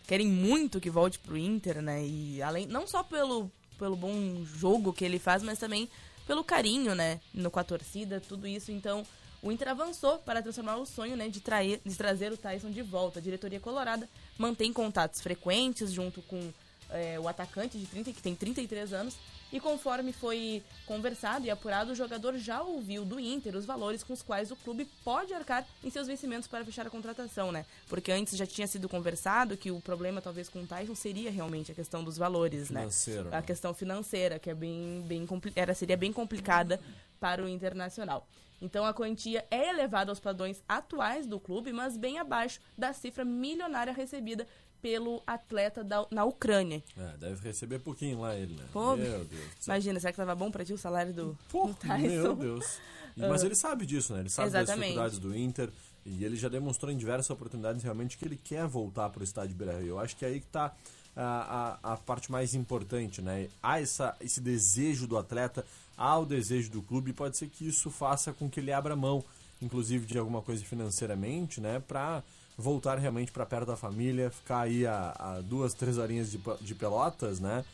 querem 0.09 0.26
muito 0.26 0.80
que 0.80 0.90
volte 0.90 1.21
pro 1.21 1.38
Inter, 1.38 1.80
né? 1.80 2.04
E 2.04 2.42
além, 2.42 2.66
não 2.66 2.85
só 2.85 3.04
pelo, 3.04 3.49
pelo 3.78 3.95
bom 3.95 4.45
jogo 4.45 4.92
que 4.92 5.04
ele 5.04 5.21
faz, 5.21 5.40
mas 5.40 5.61
também 5.61 5.88
pelo 6.26 6.42
carinho, 6.42 6.97
né? 6.97 7.21
No, 7.33 7.49
com 7.49 7.61
a 7.61 7.62
torcida, 7.62 8.21
tudo 8.21 8.45
isso. 8.45 8.73
Então, 8.73 9.06
o 9.40 9.52
Inter 9.52 9.68
avançou 9.68 10.18
para 10.18 10.42
transformar 10.42 10.78
o 10.78 10.85
sonho, 10.85 11.16
né? 11.16 11.28
De, 11.28 11.38
trair, 11.38 11.80
de 11.87 11.95
trazer 11.95 12.33
o 12.33 12.37
Tyson 12.37 12.73
de 12.73 12.83
volta. 12.83 13.21
A 13.21 13.23
diretoria 13.23 13.61
colorada 13.61 14.09
mantém 14.37 14.73
contatos 14.73 15.21
frequentes 15.21 15.92
junto 15.92 16.21
com 16.23 16.52
é, 16.90 17.19
o 17.19 17.28
atacante 17.28 17.78
de 17.78 17.87
30, 17.87 18.12
que 18.12 18.23
tem 18.23 18.35
33 18.35 18.93
anos, 18.93 19.16
e 19.52 19.61
conforme 19.61 20.12
foi 20.12 20.62
conversado 20.87 21.47
e 21.47 21.50
apurado, 21.50 21.93
o 21.93 21.95
jogador 21.95 22.37
já 22.37 22.62
ouviu 22.62 23.05
do 23.05 23.19
Inter 23.21 23.57
os 23.57 23.64
valores 23.64 24.02
com 24.02 24.12
os 24.12 24.21
quais 24.21 24.50
o 24.50 24.57
clube 24.57 24.87
pode 25.05 25.33
arcar 25.33 25.64
em 25.85 25.90
seus 25.90 26.07
vencimentos 26.09 26.49
para 26.49 26.64
fechar 26.64 26.87
a 26.87 26.90
contratação, 26.90 27.52
né? 27.52 27.64
Porque 27.88 28.11
antes 28.11 28.37
já 28.37 28.47
tinha 28.47 28.66
sido 28.66 28.88
conversado 28.88 29.57
que 29.57 29.71
o 29.71 29.81
problema 29.81 30.21
talvez 30.21 30.49
com 30.49 30.62
o 30.62 30.66
Tyson 30.66 30.95
seria 30.95 31.31
realmente 31.31 31.71
a 31.71 31.75
questão 31.75 32.02
dos 32.02 32.19
valores, 32.19 32.69
Financeiro, 32.69 33.25
né? 33.25 33.31
né? 33.31 33.37
A 33.38 33.43
questão 33.43 33.73
financeira, 33.73 34.38
que 34.38 34.50
é 34.50 34.55
bem, 34.55 35.05
bem 35.07 35.26
era 35.55 35.75
seria 35.75 35.97
bem 35.97 36.12
complicada 36.12 36.81
para 37.21 37.43
o 37.43 37.49
Internacional. 37.49 38.26
Então 38.61 38.85
a 38.85 38.95
quantia 38.95 39.45
é 39.50 39.69
elevada 39.69 40.11
aos 40.11 40.19
padrões 40.19 40.62
atuais 40.69 41.26
do 41.26 41.38
clube, 41.38 41.73
mas 41.73 41.97
bem 41.97 42.19
abaixo 42.19 42.61
da 42.76 42.93
cifra 42.93 43.25
milionária 43.25 43.93
recebida 43.93 44.47
pelo 44.87 45.21
atleta 45.27 45.83
da, 45.83 46.07
na 46.13 46.25
Ucrânia. 46.25 46.81
É, 46.97 47.17
deve 47.17 47.43
receber 47.49 47.81
pouquinho 47.81 48.21
lá 48.21 48.37
ele, 48.37 48.55
né? 48.55 48.65
Pô, 48.73 48.95
meu 48.95 49.25
Deus. 49.25 49.67
Imagina, 49.67 49.99
será 49.99 50.13
que 50.13 50.17
tava 50.17 50.33
bom 50.37 50.49
pra 50.49 50.65
ti 50.65 50.73
o 50.73 50.79
salário 50.79 51.13
do, 51.13 51.37
Pô, 51.51 51.67
do 51.67 51.75
Tyson? 51.75 52.07
meu 52.07 52.37
Deus. 52.37 52.79
Mas 53.17 53.43
ele 53.43 53.57
sabe 53.57 53.85
disso, 53.85 54.15
né? 54.15 54.21
Ele 54.21 54.29
sabe 54.29 54.51
das 54.51 54.63
Exatamente. 54.63 54.91
dificuldades 54.91 55.19
do 55.19 55.37
Inter 55.37 55.71
e 56.05 56.25
ele 56.25 56.37
já 56.37 56.49
demonstrou 56.49 56.93
em 56.93 56.97
diversas 56.97 57.31
oportunidades 57.31 57.83
realmente 57.83 58.17
que 58.17 58.25
ele 58.25 58.37
quer 58.37 58.65
voltar 58.69 59.11
para 59.11 59.23
o 59.23 59.25
estádio 59.25 59.57
Beira-Rio. 59.57 59.89
Eu 59.89 59.99
acho 59.99 60.17
que 60.17 60.25
é 60.25 60.29
aí 60.29 60.39
que 60.39 60.47
tá 60.47 60.73
a, 61.17 61.79
a, 61.83 61.95
a 61.95 61.97
parte 61.97 62.31
mais 62.31 62.55
importante, 62.55 63.21
né? 63.21 63.49
Há 63.61 63.81
essa, 63.81 64.15
esse 64.21 64.41
desejo 64.41 65.09
do 65.09 65.19
atleta, 65.19 65.65
há 65.99 66.17
o 66.17 66.25
desejo 66.25 66.71
do 66.71 66.81
clube 66.81 67.11
e 67.11 67.13
pode 67.13 67.37
ser 67.37 67.49
que 67.49 67.67
isso 67.67 67.91
faça 67.91 68.33
com 68.33 68.49
que 68.49 68.61
ele 68.61 68.71
abra 68.71 68.95
mão, 68.95 69.25
inclusive 69.61 70.07
de 70.07 70.17
alguma 70.17 70.43
coisa 70.43 70.65
financeiramente, 70.65 71.61
né? 71.61 71.81
Para 71.81 72.23
voltar 72.56 72.99
realmente 72.99 73.30
para 73.30 73.45
perto 73.45 73.66
da 73.66 73.76
família, 73.76 74.30
ficar 74.30 74.60
aí 74.60 74.86
a, 74.86 75.14
a 75.19 75.40
duas, 75.40 75.75
três 75.75 75.99
horinhas 75.99 76.30
de, 76.30 76.40
de 76.60 76.75
pelotas, 76.75 77.38
né? 77.38 77.64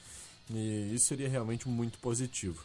E 0.51 0.95
isso 0.95 1.07
seria 1.07 1.29
realmente 1.29 1.69
muito 1.69 1.99
positivo. 1.99 2.63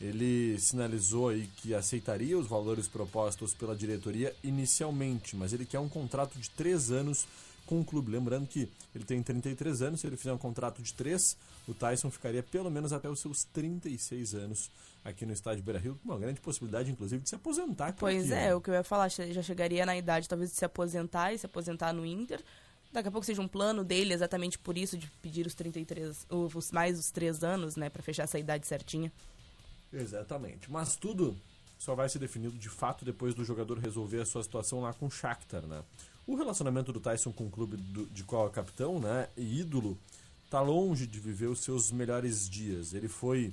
Ele 0.00 0.58
sinalizou 0.58 1.28
aí 1.28 1.48
que 1.56 1.74
aceitaria 1.74 2.36
os 2.36 2.46
valores 2.46 2.88
propostos 2.88 3.52
pela 3.52 3.76
diretoria 3.76 4.34
inicialmente, 4.42 5.36
mas 5.36 5.52
ele 5.52 5.66
quer 5.66 5.78
um 5.78 5.88
contrato 5.88 6.38
de 6.38 6.48
três 6.50 6.90
anos 6.90 7.26
com 7.66 7.80
o 7.80 7.84
clube. 7.84 8.10
Lembrando 8.10 8.46
que 8.46 8.68
ele 8.94 9.04
tem 9.04 9.22
33 9.22 9.82
anos, 9.82 10.00
se 10.00 10.06
ele 10.06 10.16
fizer 10.16 10.32
um 10.32 10.38
contrato 10.38 10.82
de 10.82 10.92
três, 10.92 11.36
o 11.66 11.74
Tyson 11.74 12.10
ficaria 12.10 12.42
pelo 12.42 12.70
menos 12.70 12.92
até 12.92 13.08
os 13.08 13.20
seus 13.20 13.44
36 13.44 14.34
anos 14.34 14.70
aqui 15.04 15.24
no 15.24 15.32
estádio 15.32 15.62
Beira-Rio, 15.62 15.98
com 16.02 16.10
uma 16.10 16.18
grande 16.18 16.40
possibilidade, 16.40 16.90
inclusive, 16.90 17.22
de 17.22 17.28
se 17.28 17.34
aposentar. 17.34 17.94
Pois 17.98 18.24
aqui, 18.24 18.32
é, 18.32 18.48
né? 18.48 18.54
o 18.54 18.60
que 18.60 18.70
eu 18.70 18.74
ia 18.74 18.84
falar, 18.84 19.08
já 19.08 19.42
chegaria 19.42 19.86
na 19.86 19.96
idade 19.96 20.28
talvez 20.28 20.50
de 20.50 20.56
se 20.56 20.64
aposentar 20.64 21.32
e 21.32 21.38
se 21.38 21.46
aposentar 21.46 21.92
no 21.92 22.04
Inter. 22.04 22.42
Daqui 22.92 23.08
a 23.08 23.10
pouco 23.10 23.24
seja 23.24 23.40
um 23.40 23.48
plano 23.48 23.84
dele 23.84 24.12
exatamente 24.12 24.58
por 24.58 24.76
isso, 24.76 24.98
de 24.98 25.06
pedir 25.22 25.46
os 25.46 25.54
33, 25.54 26.26
os 26.28 26.72
mais 26.72 26.98
os 26.98 27.10
3 27.10 27.44
anos, 27.44 27.76
né, 27.76 27.88
pra 27.88 28.02
fechar 28.02 28.24
essa 28.24 28.38
idade 28.38 28.66
certinha. 28.66 29.12
Exatamente. 29.92 30.70
Mas 30.70 30.96
tudo 30.96 31.36
só 31.78 31.94
vai 31.94 32.08
ser 32.08 32.18
definido 32.18 32.58
de 32.58 32.68
fato 32.68 33.04
depois 33.04 33.34
do 33.34 33.44
jogador 33.44 33.78
resolver 33.78 34.20
a 34.20 34.26
sua 34.26 34.42
situação 34.42 34.80
lá 34.80 34.92
com 34.92 35.06
o 35.06 35.10
Shakhtar, 35.10 35.66
né? 35.66 35.82
O 36.30 36.36
relacionamento 36.36 36.92
do 36.92 37.00
Tyson 37.00 37.32
com 37.32 37.46
o 37.46 37.50
clube 37.50 37.76
do- 37.76 38.06
de 38.06 38.22
qual 38.22 38.46
é 38.46 38.50
capitão, 38.50 39.00
né, 39.00 39.26
e 39.36 39.62
ídolo, 39.62 39.98
tá 40.48 40.60
longe 40.60 41.04
de 41.04 41.18
viver 41.18 41.48
os 41.48 41.58
seus 41.58 41.90
melhores 41.90 42.48
dias. 42.48 42.94
Ele 42.94 43.08
foi 43.08 43.52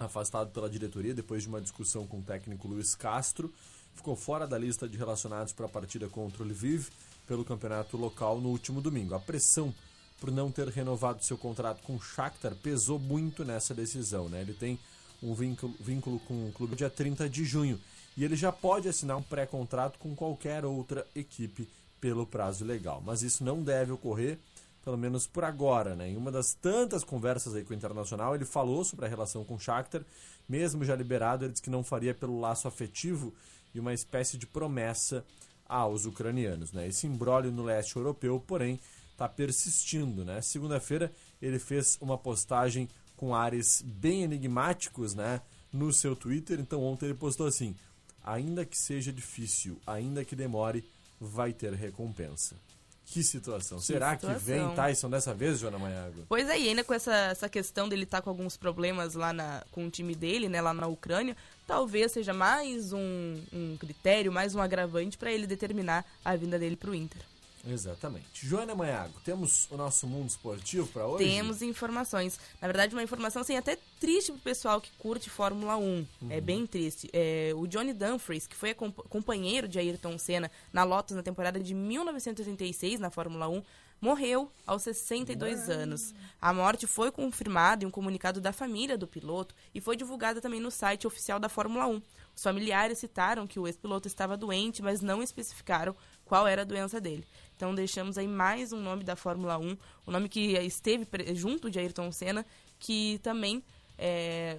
afastado 0.00 0.50
pela 0.52 0.70
diretoria 0.70 1.12
depois 1.12 1.42
de 1.42 1.50
uma 1.50 1.60
discussão 1.60 2.06
com 2.06 2.20
o 2.20 2.22
técnico 2.22 2.66
Luiz 2.66 2.94
Castro, 2.94 3.52
ficou 3.94 4.16
fora 4.16 4.46
da 4.46 4.56
lista 4.56 4.88
de 4.88 4.96
relacionados 4.96 5.52
para 5.52 5.66
a 5.66 5.68
partida 5.68 6.08
contra 6.08 6.42
o 6.42 6.46
Lviv 6.46 6.88
pelo 7.26 7.44
campeonato 7.44 7.98
local 7.98 8.40
no 8.40 8.48
último 8.48 8.80
domingo. 8.80 9.14
A 9.14 9.20
pressão 9.20 9.74
por 10.18 10.30
não 10.30 10.50
ter 10.50 10.68
renovado 10.68 11.22
seu 11.22 11.36
contrato 11.36 11.82
com 11.82 11.96
o 11.96 12.00
Shakhtar 12.00 12.54
pesou 12.54 12.98
muito 12.98 13.44
nessa 13.44 13.74
decisão, 13.74 14.30
né? 14.30 14.40
Ele 14.40 14.54
tem 14.54 14.78
um 15.22 15.34
vínculo, 15.34 15.74
vínculo 15.78 16.18
com 16.20 16.48
o 16.48 16.52
clube 16.52 16.74
dia 16.74 16.88
30 16.88 17.28
de 17.28 17.44
junho 17.44 17.78
e 18.16 18.24
ele 18.24 18.34
já 18.34 18.50
pode 18.50 18.88
assinar 18.88 19.18
um 19.18 19.22
pré-contrato 19.22 19.98
com 19.98 20.16
qualquer 20.16 20.64
outra 20.64 21.06
equipe 21.14 21.68
pelo 22.02 22.26
prazo 22.26 22.64
legal, 22.64 23.00
mas 23.06 23.22
isso 23.22 23.44
não 23.44 23.62
deve 23.62 23.92
ocorrer 23.92 24.40
pelo 24.84 24.98
menos 24.98 25.28
por 25.28 25.44
agora, 25.44 25.94
né? 25.94 26.10
Em 26.10 26.16
uma 26.16 26.32
das 26.32 26.52
tantas 26.54 27.04
conversas 27.04 27.54
aí 27.54 27.62
com 27.62 27.72
o 27.72 27.76
Internacional, 27.76 28.34
ele 28.34 28.44
falou 28.44 28.84
sobre 28.84 29.06
a 29.06 29.08
relação 29.08 29.44
com 29.44 29.54
o 29.54 29.58
Shakhtar, 29.60 30.04
mesmo 30.48 30.84
já 30.84 30.96
liberado, 30.96 31.44
ele 31.44 31.52
disse 31.52 31.62
que 31.62 31.70
não 31.70 31.84
faria 31.84 32.12
pelo 32.12 32.40
laço 32.40 32.66
afetivo 32.66 33.32
e 33.72 33.78
uma 33.78 33.94
espécie 33.94 34.36
de 34.36 34.44
promessa 34.44 35.24
aos 35.64 36.04
ucranianos, 36.04 36.72
né? 36.72 36.88
Esse 36.88 37.06
imbróglio 37.06 37.52
no 37.52 37.62
leste 37.62 37.94
europeu, 37.94 38.42
porém, 38.44 38.80
está 39.12 39.28
persistindo, 39.28 40.24
né? 40.24 40.40
Segunda-feira 40.40 41.12
ele 41.40 41.60
fez 41.60 41.96
uma 42.00 42.18
postagem 42.18 42.88
com 43.16 43.32
ares 43.32 43.80
bem 43.86 44.24
enigmáticos, 44.24 45.14
né, 45.14 45.40
no 45.72 45.92
seu 45.92 46.16
Twitter. 46.16 46.58
Então 46.58 46.82
ontem 46.82 47.06
ele 47.06 47.14
postou 47.14 47.46
assim: 47.46 47.76
"Ainda 48.24 48.64
que 48.64 48.76
seja 48.76 49.12
difícil, 49.12 49.80
ainda 49.86 50.24
que 50.24 50.34
demore, 50.34 50.84
vai 51.22 51.52
ter 51.52 51.72
recompensa". 51.72 52.56
Que 53.04 53.22
situação. 53.22 53.78
Será 53.78 54.16
que 54.16 54.26
vem 54.26 54.60
situação. 54.60 54.74
Tyson 54.74 55.10
dessa 55.10 55.34
vez, 55.34 55.58
Joana 55.58 55.78
Maiago? 55.78 56.24
Pois 56.28 56.48
é, 56.48 56.58
e 56.58 56.68
ainda 56.68 56.82
com 56.82 56.94
essa, 56.94 57.14
essa 57.14 57.48
questão 57.48 57.86
dele 57.86 58.04
estar 58.04 58.22
com 58.22 58.30
alguns 58.30 58.56
problemas 58.56 59.14
lá 59.14 59.34
na, 59.34 59.62
com 59.70 59.86
o 59.86 59.90
time 59.90 60.14
dele, 60.14 60.48
né, 60.48 60.62
lá 60.62 60.72
na 60.72 60.86
Ucrânia, 60.86 61.36
talvez 61.66 62.12
seja 62.12 62.32
mais 62.32 62.92
um, 62.92 63.42
um 63.52 63.76
critério, 63.76 64.32
mais 64.32 64.54
um 64.54 64.62
agravante 64.62 65.18
para 65.18 65.30
ele 65.30 65.46
determinar 65.46 66.06
a 66.24 66.34
vinda 66.36 66.58
dele 66.58 66.76
pro 66.76 66.94
Inter. 66.94 67.20
Exatamente. 67.66 68.46
Joana 68.46 68.74
Manhago, 68.74 69.20
temos 69.24 69.68
o 69.70 69.76
nosso 69.76 70.06
mundo 70.06 70.28
esportivo 70.28 70.86
para 70.88 71.06
hoje? 71.06 71.24
Temos 71.24 71.62
informações. 71.62 72.38
Na 72.60 72.68
verdade, 72.68 72.94
uma 72.94 73.02
informação 73.02 73.42
assim, 73.42 73.56
até 73.56 73.78
triste 74.00 74.32
pro 74.32 74.40
pessoal 74.40 74.80
que 74.80 74.90
curte 74.98 75.30
Fórmula 75.30 75.76
1. 75.76 75.80
Uhum. 75.82 76.06
É 76.30 76.40
bem 76.40 76.66
triste. 76.66 77.08
É, 77.12 77.52
o 77.54 77.66
Johnny 77.66 77.92
Dumfries, 77.92 78.46
que 78.46 78.56
foi 78.56 78.74
companheiro 78.74 79.68
de 79.68 79.78
Ayrton 79.78 80.18
Senna 80.18 80.50
na 80.72 80.84
Lotus 80.84 81.16
na 81.16 81.22
temporada 81.22 81.60
de 81.60 81.74
1986 81.74 82.98
na 82.98 83.10
Fórmula 83.10 83.48
1, 83.48 83.62
morreu 84.02 84.50
aos 84.66 84.82
62 84.82 85.70
anos. 85.70 86.12
A 86.40 86.52
morte 86.52 86.88
foi 86.88 87.12
confirmada 87.12 87.84
em 87.84 87.86
um 87.86 87.90
comunicado 87.90 88.40
da 88.40 88.52
família 88.52 88.98
do 88.98 89.06
piloto 89.06 89.54
e 89.72 89.80
foi 89.80 89.96
divulgada 89.96 90.40
também 90.40 90.60
no 90.60 90.72
site 90.72 91.06
oficial 91.06 91.38
da 91.38 91.48
Fórmula 91.48 91.86
1. 91.86 92.02
Os 92.34 92.42
familiares 92.42 92.98
citaram 92.98 93.46
que 93.46 93.60
o 93.60 93.66
ex-piloto 93.68 94.08
estava 94.08 94.36
doente, 94.36 94.82
mas 94.82 95.00
não 95.00 95.22
especificaram 95.22 95.94
qual 96.24 96.48
era 96.48 96.62
a 96.62 96.64
doença 96.64 97.00
dele. 97.00 97.26
Então 97.56 97.74
deixamos 97.74 98.18
aí 98.18 98.26
mais 98.26 98.72
um 98.72 98.80
nome 98.80 99.04
da 99.04 99.16
Fórmula 99.16 99.58
1, 99.58 99.70
o 99.72 99.78
um 100.08 100.12
nome 100.12 100.28
que 100.28 100.52
esteve 100.58 101.06
junto 101.34 101.70
de 101.70 101.78
Ayrton 101.78 102.10
Senna, 102.10 102.44
que 102.78 103.20
também 103.22 103.62
é, 103.98 104.58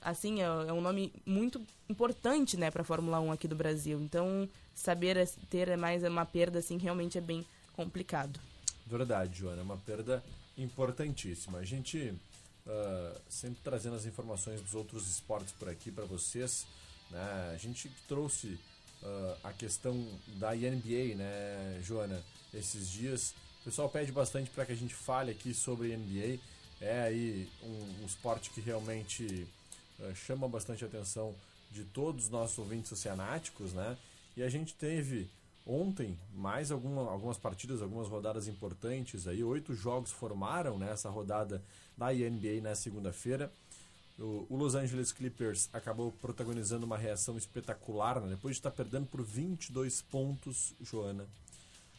assim, 0.00 0.42
é, 0.42 0.44
é 0.44 0.72
um 0.72 0.80
nome 0.80 1.12
muito 1.26 1.60
importante, 1.88 2.56
né, 2.56 2.70
para 2.70 2.82
a 2.82 2.84
Fórmula 2.84 3.18
1 3.20 3.32
aqui 3.32 3.48
do 3.48 3.56
Brasil. 3.56 4.00
Então, 4.00 4.48
saber 4.74 5.28
ter 5.48 5.76
mais 5.76 6.04
uma 6.04 6.24
perda 6.24 6.58
assim 6.58 6.78
realmente 6.78 7.18
é 7.18 7.20
bem 7.20 7.44
complicado. 7.72 8.38
Verdade, 8.86 9.38
Joana, 9.38 9.60
é 9.60 9.64
uma 9.64 9.78
perda 9.78 10.22
importantíssima. 10.56 11.58
A 11.58 11.64
gente 11.64 12.14
uh, 12.66 13.20
sempre 13.28 13.60
trazendo 13.64 13.96
as 13.96 14.04
informações 14.04 14.60
dos 14.60 14.74
outros 14.74 15.08
esportes 15.10 15.52
por 15.52 15.68
aqui 15.68 15.90
para 15.90 16.04
vocês. 16.04 16.66
Né? 17.10 17.52
A 17.54 17.56
gente 17.56 17.90
trouxe 18.06 18.58
uh, 19.04 19.36
a 19.44 19.52
questão 19.52 20.06
da 20.38 20.54
NBA, 20.54 21.14
né, 21.16 21.80
Joana, 21.82 22.22
esses 22.52 22.88
dias. 22.88 23.34
O 23.60 23.64
pessoal 23.64 23.88
pede 23.88 24.12
bastante 24.12 24.50
para 24.50 24.66
que 24.66 24.72
a 24.72 24.76
gente 24.76 24.94
fale 24.94 25.30
aqui 25.30 25.54
sobre 25.54 25.96
NBA. 25.96 26.38
É 26.80 27.02
aí 27.02 27.48
um, 27.62 28.02
um 28.02 28.06
esporte 28.06 28.50
que 28.50 28.60
realmente 28.60 29.46
uh, 29.98 30.14
chama 30.14 30.48
bastante 30.48 30.84
atenção 30.84 31.34
de 31.70 31.84
todos 31.84 32.24
os 32.24 32.30
nossos 32.30 32.58
ouvintes 32.58 32.92
oceanáticos, 32.92 33.72
né? 33.72 33.96
E 34.36 34.42
a 34.42 34.48
gente 34.48 34.74
teve 34.74 35.28
ontem 35.66 36.18
mais 36.34 36.70
alguma, 36.70 37.10
algumas 37.10 37.38
partidas, 37.38 37.80
algumas 37.80 38.08
rodadas 38.08 38.48
importantes 38.48 39.26
aí. 39.26 39.42
Oito 39.42 39.74
jogos 39.74 40.10
formaram 40.10 40.78
né, 40.78 40.94
rodada 41.08 41.62
da 41.96 42.12
NBA 42.12 42.60
na 42.62 42.74
segunda-feira. 42.74 43.52
O, 44.18 44.56
Los 44.56 44.74
Angeles 44.74 45.12
Clippers 45.12 45.68
acabou 45.72 46.12
protagonizando 46.12 46.86
uma 46.86 46.96
reação 46.96 47.36
espetacular, 47.36 48.20
né? 48.20 48.30
depois 48.30 48.54
de 48.54 48.60
estar 48.60 48.70
perdendo 48.70 49.06
por 49.06 49.22
22 49.22 50.02
pontos, 50.02 50.72
Joana. 50.80 51.26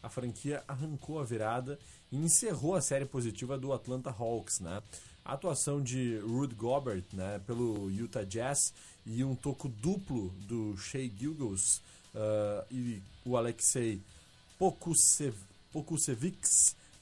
A 0.02 0.08
franquia 0.08 0.62
arrancou 0.66 1.18
a 1.18 1.24
virada 1.24 1.78
e 2.10 2.16
encerrou 2.16 2.74
a 2.74 2.80
série 2.80 3.04
positiva 3.04 3.58
do 3.58 3.72
Atlanta 3.72 4.10
Hawks, 4.10 4.60
né? 4.60 4.82
A 5.24 5.32
atuação 5.32 5.82
de 5.82 6.18
Rudy 6.18 6.54
Gobert, 6.54 7.04
né, 7.12 7.40
pelo 7.44 7.90
Utah 7.90 8.22
Jazz 8.22 8.72
e 9.04 9.24
um 9.24 9.34
toco 9.34 9.68
duplo 9.68 10.28
do 10.46 10.76
Shea 10.76 11.10
Gilgos 11.18 11.82
uh, 12.14 12.64
e 12.70 13.02
o 13.24 13.36
Alexei 13.36 14.00
Pokusevich, 14.56 15.34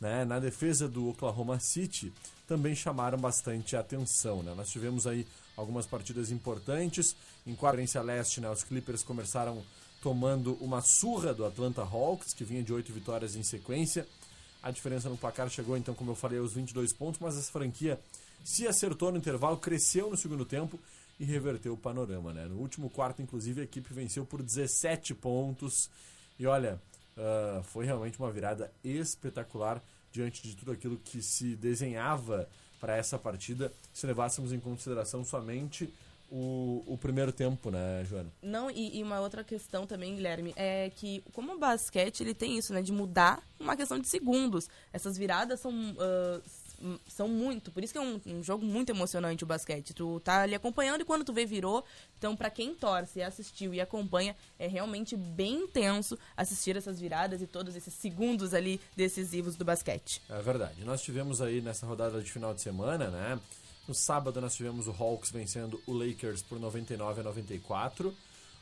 né, 0.00 0.24
na 0.24 0.40
defesa 0.40 0.88
do 0.88 1.10
Oklahoma 1.10 1.60
City 1.60 2.10
também 2.46 2.74
chamaram 2.74 3.18
bastante 3.18 3.76
atenção. 3.76 4.42
Né? 4.42 4.54
Nós 4.54 4.70
tivemos 4.70 5.06
aí 5.06 5.26
algumas 5.56 5.86
partidas 5.86 6.30
importantes. 6.30 7.16
Em 7.46 7.54
Conferência 7.54 8.02
Leste, 8.02 8.40
né, 8.40 8.50
os 8.50 8.62
Clippers 8.62 9.02
começaram 9.02 9.62
tomando 10.02 10.54
uma 10.60 10.82
surra 10.82 11.32
do 11.32 11.44
Atlanta 11.44 11.82
Hawks, 11.82 12.34
que 12.34 12.44
vinha 12.44 12.62
de 12.62 12.72
oito 12.72 12.92
vitórias 12.92 13.36
em 13.36 13.42
sequência. 13.42 14.06
A 14.62 14.70
diferença 14.70 15.08
no 15.08 15.16
placar 15.16 15.48
chegou, 15.48 15.76
então, 15.76 15.94
como 15.94 16.10
eu 16.10 16.14
falei, 16.14 16.38
aos 16.38 16.52
22 16.52 16.92
pontos, 16.92 17.20
mas 17.20 17.36
essa 17.36 17.50
franquia 17.50 17.98
se 18.42 18.66
acertou 18.66 19.10
no 19.10 19.18
intervalo, 19.18 19.56
cresceu 19.56 20.10
no 20.10 20.16
segundo 20.16 20.44
tempo 20.44 20.78
e 21.18 21.24
reverteu 21.24 21.72
o 21.72 21.76
panorama. 21.76 22.32
Né? 22.32 22.44
No 22.46 22.56
último 22.56 22.90
quarto, 22.90 23.22
inclusive, 23.22 23.62
a 23.62 23.64
equipe 23.64 23.92
venceu 23.94 24.26
por 24.26 24.42
17 24.42 25.14
pontos. 25.14 25.90
E 26.38 26.46
olha, 26.46 26.80
uh, 27.16 27.62
foi 27.62 27.86
realmente 27.86 28.18
uma 28.18 28.30
virada 28.30 28.70
espetacular 28.82 29.82
diante 30.14 30.42
de 30.42 30.54
tudo 30.54 30.70
aquilo 30.70 30.96
que 30.96 31.20
se 31.20 31.56
desenhava 31.56 32.48
para 32.80 32.96
essa 32.96 33.18
partida, 33.18 33.72
se 33.92 34.06
levássemos 34.06 34.52
em 34.52 34.60
consideração 34.60 35.24
somente 35.24 35.92
o, 36.30 36.84
o 36.86 36.96
primeiro 36.96 37.32
tempo, 37.32 37.70
né, 37.70 38.04
Joana? 38.04 38.30
Não, 38.40 38.70
e, 38.70 38.98
e, 38.98 39.02
uma 39.02 39.20
outra 39.20 39.42
questão 39.42 39.86
também, 39.86 40.14
Guilherme, 40.14 40.52
é 40.56 40.90
que 40.94 41.24
como 41.32 41.54
o 41.54 41.58
basquete 41.58 42.20
ele 42.20 42.32
tem 42.32 42.56
isso, 42.56 42.72
né, 42.72 42.80
de 42.80 42.92
mudar 42.92 43.42
uma 43.58 43.76
questão 43.76 43.98
de 43.98 44.06
segundos. 44.06 44.68
Essas 44.92 45.18
viradas 45.18 45.58
são 45.60 45.72
uh, 45.72 46.42
são 47.06 47.28
muito. 47.28 47.70
Por 47.70 47.82
isso 47.82 47.92
que 47.92 47.98
é 47.98 48.02
um, 48.02 48.20
um, 48.26 48.42
jogo 48.42 48.64
muito 48.64 48.90
emocionante 48.90 49.44
o 49.44 49.46
basquete. 49.46 49.94
Tu 49.94 50.20
tá 50.20 50.42
ali 50.42 50.54
acompanhando 50.54 51.02
e 51.02 51.04
quando 51.04 51.24
tu 51.24 51.32
vê 51.32 51.46
virou. 51.46 51.84
Então, 52.18 52.36
para 52.36 52.50
quem 52.50 52.74
torce, 52.74 53.22
assistiu 53.22 53.72
e 53.74 53.80
acompanha, 53.80 54.36
é 54.58 54.66
realmente 54.66 55.16
bem 55.16 55.64
intenso 55.64 56.18
assistir 56.36 56.76
essas 56.76 57.00
viradas 57.00 57.42
e 57.42 57.46
todos 57.46 57.76
esses 57.76 57.94
segundos 57.94 58.54
ali 58.54 58.80
decisivos 58.96 59.56
do 59.56 59.64
basquete. 59.64 60.20
É 60.28 60.40
verdade. 60.40 60.84
Nós 60.84 61.02
tivemos 61.02 61.40
aí 61.40 61.60
nessa 61.60 61.86
rodada 61.86 62.20
de 62.20 62.30
final 62.30 62.54
de 62.54 62.60
semana, 62.60 63.08
né? 63.08 63.40
No 63.86 63.94
sábado 63.94 64.40
nós 64.40 64.54
tivemos 64.54 64.88
o 64.88 64.92
Hawks 64.92 65.30
vencendo 65.30 65.80
o 65.86 65.92
Lakers 65.92 66.42
por 66.42 66.58
99 66.58 67.20
a 67.20 67.24
94. 67.24 68.14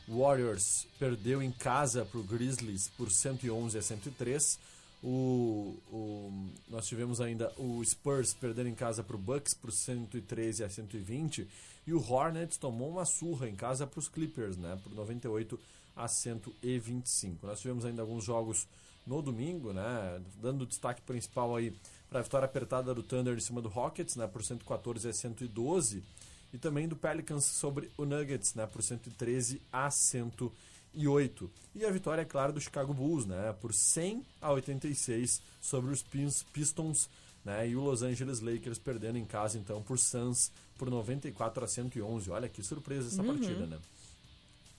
Warriors 0.09 0.87
perdeu 0.98 1.40
em 1.42 1.51
casa 1.53 2.05
para 2.05 2.18
o 2.18 2.25
Grizzlies 2.25 2.88
por 2.88 3.11
111 3.11 3.79
a 3.79 3.83
103. 3.83 4.59
O, 5.03 5.77
o, 5.91 6.51
nós 6.69 6.87
tivemos 6.87 7.21
ainda 7.21 7.53
o 7.57 7.85
Spurs 7.85 8.33
perdendo 8.35 8.69
em 8.69 8.75
casa 8.75 9.03
para 9.03 9.17
o 9.17 9.19
Bucks 9.19 9.53
por 9.53 9.73
113 9.73 10.62
a 10.62 10.71
120 10.71 11.49
e 11.85 11.93
o 11.93 11.99
Hornets 11.99 12.57
tomou 12.57 12.88
uma 12.88 13.05
surra 13.05 13.49
em 13.49 13.57
casa 13.57 13.85
para 13.85 13.99
os 13.99 14.09
Clippers, 14.09 14.57
né, 14.57 14.79
por 14.81 14.95
98 14.95 15.59
a 15.97 16.07
125. 16.07 17.45
Nós 17.45 17.61
tivemos 17.61 17.85
ainda 17.85 18.03
alguns 18.03 18.23
jogos 18.23 18.69
no 19.05 19.21
domingo, 19.21 19.73
né, 19.73 20.23
dando 20.41 20.65
destaque 20.65 21.03
principal 21.03 21.57
aí 21.57 21.77
para 22.09 22.21
a 22.21 22.23
vitória 22.23 22.47
apertada 22.47 22.95
do 22.95 23.03
Thunder 23.03 23.37
em 23.37 23.41
cima 23.41 23.61
do 23.61 23.69
Rockets, 23.69 24.15
né, 24.15 24.29
por 24.29 24.45
114 24.45 25.09
a 25.09 25.12
112 25.12 26.05
e 26.53 26.59
também 26.59 26.87
do 26.87 26.95
Pelicans 26.95 27.45
sobre 27.45 27.91
o 27.97 28.05
Nuggets, 28.05 28.55
né, 28.55 28.67
por 28.67 28.83
113 28.85 29.61
a 29.73 29.91
120 29.91 30.72
e 30.95 31.09
8. 31.09 31.51
E 31.75 31.85
a 31.85 31.91
vitória, 31.91 32.23
é 32.23 32.25
claro, 32.25 32.53
do 32.53 32.61
Chicago 32.61 32.93
Bulls, 32.93 33.27
né, 33.27 33.55
por 33.61 33.73
100 33.73 34.25
a 34.41 34.53
86 34.53 35.41
sobre 35.61 35.91
os 35.91 36.03
Pistons, 36.53 37.09
né, 37.45 37.69
e 37.69 37.77
o 37.77 37.81
Los 37.81 38.03
Angeles 38.03 38.41
Lakers 38.41 38.79
perdendo 38.79 39.19
em 39.19 39.25
casa 39.25 39.59
então 39.59 39.83
por 39.83 39.99
Suns 39.99 40.53
por 40.77 40.91
94 40.91 41.65
a 41.65 41.69
111. 41.69 42.31
Olha 42.31 42.49
que 42.49 42.63
surpresa 42.63 43.09
essa 43.09 43.23
uhum. 43.23 43.29
partida, 43.29 43.67
né? 43.67 43.79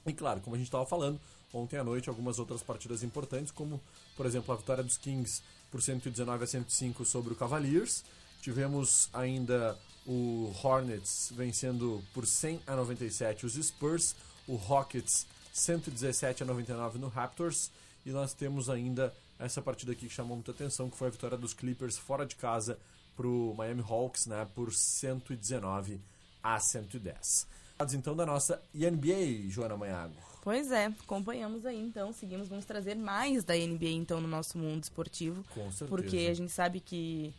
E 0.06 0.14
claro, 0.14 0.42
como 0.42 0.56
a 0.56 0.60
gente 0.60 0.68
estava 0.68 0.86
falando, 0.86 1.20
ontem 1.54 1.78
à 1.78 1.84
noite 1.84 2.10
algumas 2.10 2.40
outras 2.40 2.62
partidas 2.62 3.04
importantes, 3.04 3.52
como 3.52 3.82
por 4.16 4.26
exemplo 4.26 4.54
a 4.54 4.58
vitória 4.58 4.84
dos 4.84 4.98
Kings 4.98 5.42
por 5.72 5.82
119 5.82 6.44
a 6.44 6.48
105 6.48 7.06
sobre 7.06 7.34
o 7.34 7.36
Cavaliers. 7.36 8.04
Tivemos 8.42 9.10
ainda 9.14 9.78
o 10.06 10.54
Hornets 10.62 11.32
vencendo 11.36 12.04
por 12.14 12.28
100 12.28 12.62
a 12.68 12.76
97 12.76 13.46
os 13.46 13.54
Spurs, 13.54 14.16
o 14.46 14.56
Rockets 14.56 15.26
117 15.54 16.44
a 16.44 16.46
99 16.46 16.98
no 16.98 17.08
Raptors. 17.08 17.72
E 18.06 18.10
nós 18.10 18.34
temos 18.34 18.70
ainda 18.70 19.14
essa 19.40 19.62
partida 19.62 19.92
aqui 19.94 20.08
que 20.08 20.14
chamou 20.14 20.36
muita 20.36 20.52
atenção, 20.52 20.90
que 20.90 20.98
foi 20.98 21.08
a 21.08 21.12
vitória 21.12 21.38
dos 21.38 21.54
Clippers 21.54 21.98
fora 21.98 22.26
de 22.26 22.36
casa 22.36 22.78
para 23.16 23.28
o 23.28 23.54
Miami 23.56 23.84
Hawks, 23.88 24.26
né, 24.26 24.48
por 24.56 24.74
119 24.74 26.02
a 26.42 26.60
110. 26.60 27.48
Então 27.94 28.16
da 28.16 28.26
nossa 28.26 28.62
NBA, 28.74 29.50
Joana 29.50 29.76
Manhago. 29.76 30.16
Pois 30.42 30.72
é, 30.72 30.86
acompanhamos 30.86 31.66
aí 31.66 31.80
então, 31.80 32.14
seguimos, 32.14 32.48
vamos 32.48 32.66
trazer 32.66 32.96
mais 32.96 33.44
da 33.44 33.54
NBA 33.54 33.90
então 33.90 34.22
no 34.22 34.28
nosso 34.28 34.58
mundo 34.58 34.84
esportivo. 34.84 35.44
Com 35.54 35.70
certeza. 35.72 35.88
Porque 35.88 36.18
a 36.30 36.34
gente 36.34 36.52
sabe 36.52 36.80
que 36.80 37.34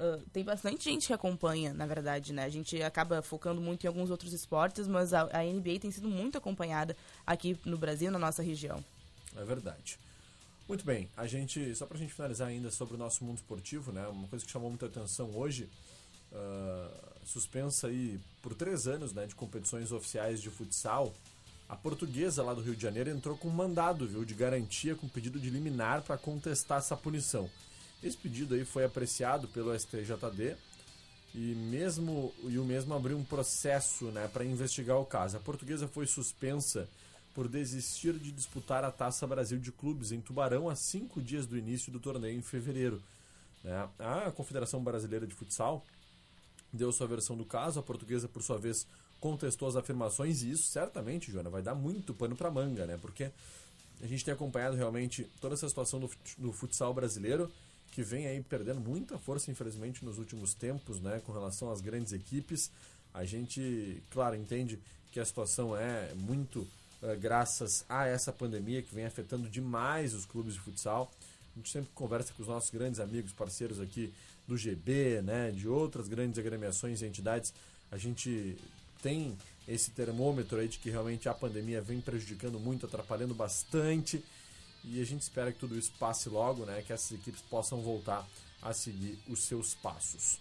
Uh, 0.00 0.18
tem 0.32 0.42
bastante 0.42 0.84
gente 0.84 1.08
que 1.08 1.12
acompanha, 1.12 1.74
na 1.74 1.84
verdade, 1.84 2.32
né? 2.32 2.44
A 2.44 2.48
gente 2.48 2.82
acaba 2.82 3.20
focando 3.20 3.60
muito 3.60 3.84
em 3.84 3.86
alguns 3.86 4.08
outros 4.08 4.32
esportes, 4.32 4.88
mas 4.88 5.12
a, 5.12 5.28
a 5.30 5.42
NBA 5.44 5.78
tem 5.78 5.90
sido 5.90 6.08
muito 6.08 6.38
acompanhada 6.38 6.96
aqui 7.26 7.54
no 7.66 7.76
Brasil, 7.76 8.10
na 8.10 8.18
nossa 8.18 8.42
região. 8.42 8.82
É 9.36 9.44
verdade. 9.44 9.98
Muito 10.66 10.86
bem, 10.86 11.10
a 11.16 11.26
gente, 11.26 11.74
só 11.74 11.84
pra 11.84 11.98
gente 11.98 12.14
finalizar 12.14 12.48
ainda 12.48 12.70
sobre 12.70 12.94
o 12.94 12.98
nosso 12.98 13.22
mundo 13.24 13.36
esportivo, 13.36 13.92
né? 13.92 14.06
Uma 14.06 14.26
coisa 14.26 14.42
que 14.42 14.50
chamou 14.50 14.70
muita 14.70 14.86
atenção 14.86 15.30
hoje, 15.36 15.68
uh, 16.32 17.26
suspensa 17.26 17.88
aí 17.88 18.18
por 18.40 18.54
três 18.54 18.86
anos, 18.86 19.12
né, 19.12 19.26
de 19.26 19.34
competições 19.34 19.92
oficiais 19.92 20.40
de 20.40 20.48
futsal, 20.48 21.12
a 21.68 21.76
portuguesa 21.76 22.42
lá 22.42 22.54
do 22.54 22.62
Rio 22.62 22.74
de 22.74 22.82
Janeiro 22.82 23.10
entrou 23.10 23.36
com 23.36 23.48
um 23.48 23.52
mandado, 23.52 24.06
viu, 24.06 24.24
de 24.24 24.34
garantia 24.34 24.96
com 24.96 25.06
pedido 25.06 25.38
de 25.38 25.50
liminar 25.50 26.02
para 26.02 26.16
contestar 26.18 26.78
essa 26.78 26.96
punição. 26.96 27.50
Esse 28.02 28.16
pedido 28.16 28.54
aí 28.54 28.64
foi 28.64 28.84
apreciado 28.84 29.46
pelo 29.48 29.78
STJD 29.78 30.56
e 31.34 31.54
mesmo 31.54 32.32
e 32.44 32.58
o 32.58 32.64
mesmo 32.64 32.94
abriu 32.94 33.16
um 33.16 33.24
processo, 33.24 34.06
né, 34.06 34.28
para 34.28 34.44
investigar 34.44 34.98
o 34.98 35.04
caso. 35.04 35.36
A 35.36 35.40
portuguesa 35.40 35.86
foi 35.86 36.06
suspensa 36.06 36.88
por 37.34 37.46
desistir 37.46 38.14
de 38.14 38.32
disputar 38.32 38.84
a 38.84 38.90
Taça 38.90 39.26
Brasil 39.26 39.58
de 39.58 39.70
Clubes 39.70 40.12
em 40.12 40.20
Tubarão 40.20 40.68
a 40.68 40.74
cinco 40.74 41.22
dias 41.22 41.46
do 41.46 41.56
início 41.56 41.92
do 41.92 42.00
torneio 42.00 42.36
em 42.36 42.42
fevereiro. 42.42 43.00
Né? 43.62 43.88
A 43.98 44.30
Confederação 44.32 44.82
Brasileira 44.82 45.26
de 45.26 45.34
Futsal 45.34 45.84
deu 46.72 46.90
sua 46.92 47.06
versão 47.06 47.36
do 47.36 47.44
caso, 47.44 47.78
a 47.78 47.82
portuguesa, 47.82 48.28
por 48.28 48.42
sua 48.42 48.58
vez, 48.58 48.86
contestou 49.20 49.68
as 49.68 49.76
afirmações 49.76 50.42
e 50.42 50.50
isso 50.50 50.64
certamente, 50.64 51.30
Joana, 51.30 51.50
vai 51.50 51.62
dar 51.62 51.74
muito 51.74 52.14
pano 52.14 52.34
para 52.34 52.50
manga, 52.50 52.86
né? 52.86 52.98
Porque 53.00 53.30
a 54.00 54.06
gente 54.06 54.24
tem 54.24 54.32
acompanhado 54.32 54.76
realmente 54.76 55.24
toda 55.40 55.54
essa 55.54 55.68
situação 55.68 56.00
do, 56.00 56.10
do 56.38 56.52
futsal 56.52 56.94
brasileiro 56.94 57.50
que 57.90 58.02
vem 58.02 58.26
aí 58.26 58.40
perdendo 58.42 58.80
muita 58.80 59.18
força, 59.18 59.50
infelizmente, 59.50 60.04
nos 60.04 60.18
últimos 60.18 60.54
tempos, 60.54 61.00
né? 61.00 61.20
Com 61.24 61.32
relação 61.32 61.70
às 61.70 61.80
grandes 61.80 62.12
equipes. 62.12 62.70
A 63.12 63.24
gente, 63.24 64.02
claro, 64.10 64.36
entende 64.36 64.78
que 65.10 65.18
a 65.18 65.24
situação 65.24 65.76
é 65.76 66.14
muito 66.14 66.60
uh, 66.60 67.18
graças 67.18 67.84
a 67.88 68.06
essa 68.06 68.32
pandemia 68.32 68.82
que 68.82 68.94
vem 68.94 69.04
afetando 69.04 69.48
demais 69.48 70.14
os 70.14 70.24
clubes 70.24 70.54
de 70.54 70.60
futsal. 70.60 71.10
A 71.54 71.58
gente 71.58 71.70
sempre 71.70 71.90
conversa 71.94 72.32
com 72.32 72.42
os 72.42 72.48
nossos 72.48 72.70
grandes 72.70 73.00
amigos, 73.00 73.32
parceiros 73.32 73.80
aqui 73.80 74.12
do 74.46 74.56
GB, 74.56 75.22
né, 75.22 75.50
de 75.50 75.68
outras 75.68 76.08
grandes 76.08 76.38
agremiações 76.38 77.02
e 77.02 77.06
entidades. 77.06 77.52
A 77.90 77.96
gente 77.96 78.56
tem 79.02 79.36
esse 79.66 79.90
termômetro 79.90 80.58
aí 80.58 80.68
de 80.68 80.78
que 80.78 80.90
realmente 80.90 81.28
a 81.28 81.34
pandemia 81.34 81.80
vem 81.80 82.00
prejudicando 82.00 82.58
muito, 82.58 82.86
atrapalhando 82.86 83.34
bastante. 83.34 84.22
E 84.84 85.00
a 85.00 85.04
gente 85.04 85.22
espera 85.22 85.52
que 85.52 85.58
tudo 85.58 85.76
isso 85.76 85.92
passe 85.98 86.28
logo, 86.28 86.64
né, 86.64 86.82
que 86.86 86.92
essas 86.92 87.12
equipes 87.12 87.42
possam 87.42 87.80
voltar 87.80 88.26
a 88.62 88.72
seguir 88.72 89.18
os 89.28 89.40
seus 89.40 89.74
passos. 89.74 90.38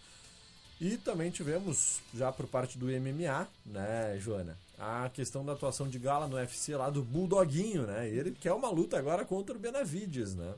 E 0.79 0.97
também 0.97 1.29
tivemos, 1.29 1.99
já 2.13 2.31
por 2.31 2.47
parte 2.47 2.77
do 2.77 2.85
MMA, 2.85 3.47
né, 3.65 4.17
Joana, 4.19 4.57
a 4.77 5.09
questão 5.09 5.43
da 5.43 5.51
atuação 5.51 5.89
de 5.89 5.99
gala 5.99 6.25
no 6.25 6.37
UFC 6.37 6.73
lá 6.75 6.89
do 6.89 7.03
Bulldoguinho, 7.03 7.85
né? 7.85 8.07
Ele 8.07 8.31
quer 8.31 8.53
uma 8.53 8.69
luta 8.69 8.97
agora 8.97 9.25
contra 9.25 9.53
o 9.53 9.59
Benavides, 9.59 10.35
né? 10.35 10.53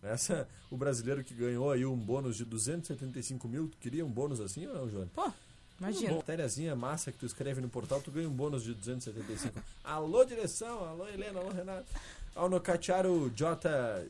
Essa, 0.00 0.46
o 0.70 0.76
brasileiro 0.76 1.24
que 1.24 1.34
ganhou 1.34 1.72
aí 1.72 1.84
um 1.84 1.96
bônus 1.96 2.36
de 2.36 2.44
275 2.44 3.48
mil, 3.48 3.68
tu 3.68 3.76
queria 3.78 4.06
um 4.06 4.10
bônus 4.10 4.40
assim 4.40 4.64
ou 4.66 4.74
não, 4.74 4.88
Joana? 4.88 5.10
Pô, 5.12 5.32
imagina. 5.80 6.12
Uma 6.12 6.18
matériazinha 6.18 6.76
massa 6.76 7.10
que 7.10 7.18
tu 7.18 7.26
escreve 7.26 7.60
no 7.60 7.68
portal, 7.68 8.00
tu 8.00 8.12
ganha 8.12 8.28
um 8.28 8.32
bônus 8.32 8.62
de 8.62 8.74
275. 8.74 9.58
alô, 9.82 10.24
direção, 10.24 10.84
alô, 10.84 11.08
Helena, 11.08 11.40
alô, 11.40 11.50
Renato. 11.50 11.90
Ao 12.34 12.48
nocatear 12.48 13.06
o 13.06 13.30
J, 13.30 13.68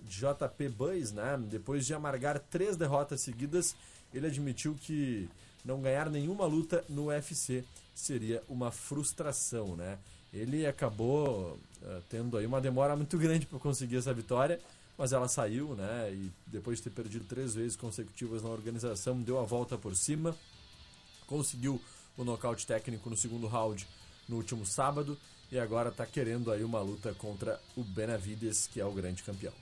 JP 0.08 0.68
Boys, 0.70 1.12
né? 1.12 1.38
Depois 1.50 1.84
de 1.84 1.92
amargar 1.92 2.38
três 2.38 2.74
derrotas 2.74 3.20
seguidas, 3.20 3.76
ele 4.14 4.26
admitiu 4.26 4.74
que 4.80 5.28
não 5.62 5.82
ganhar 5.82 6.08
nenhuma 6.08 6.46
luta 6.46 6.82
no 6.88 7.06
UFC 7.08 7.64
seria 7.94 8.42
uma 8.48 8.70
frustração, 8.70 9.76
né? 9.76 9.98
Ele 10.32 10.66
acabou 10.66 11.58
uh, 11.82 12.02
tendo 12.08 12.38
aí 12.38 12.46
uma 12.46 12.62
demora 12.62 12.96
muito 12.96 13.18
grande 13.18 13.44
para 13.44 13.58
conseguir 13.58 13.98
essa 13.98 14.12
vitória, 14.14 14.58
mas 14.96 15.12
ela 15.12 15.28
saiu, 15.28 15.74
né? 15.74 16.10
E 16.10 16.32
depois 16.46 16.78
de 16.78 16.84
ter 16.84 16.90
perdido 16.90 17.26
três 17.26 17.54
vezes 17.54 17.76
consecutivas 17.76 18.42
na 18.42 18.48
organização, 18.48 19.20
deu 19.20 19.38
a 19.38 19.44
volta 19.44 19.76
por 19.76 19.94
cima, 19.94 20.34
conseguiu 21.26 21.78
o 22.16 22.24
nocaute 22.24 22.66
técnico 22.66 23.10
no 23.10 23.18
segundo 23.18 23.46
round 23.46 23.86
no 24.26 24.36
último 24.36 24.64
sábado 24.64 25.18
e 25.50 25.58
agora 25.58 25.90
está 25.90 26.06
querendo 26.06 26.50
aí 26.50 26.64
uma 26.64 26.80
luta 26.80 27.14
contra 27.14 27.60
o 27.76 27.82
Benavides, 27.82 28.66
que 28.66 28.80
é 28.80 28.84
o 28.84 28.92
grande 28.92 29.22
campeão. 29.22 29.52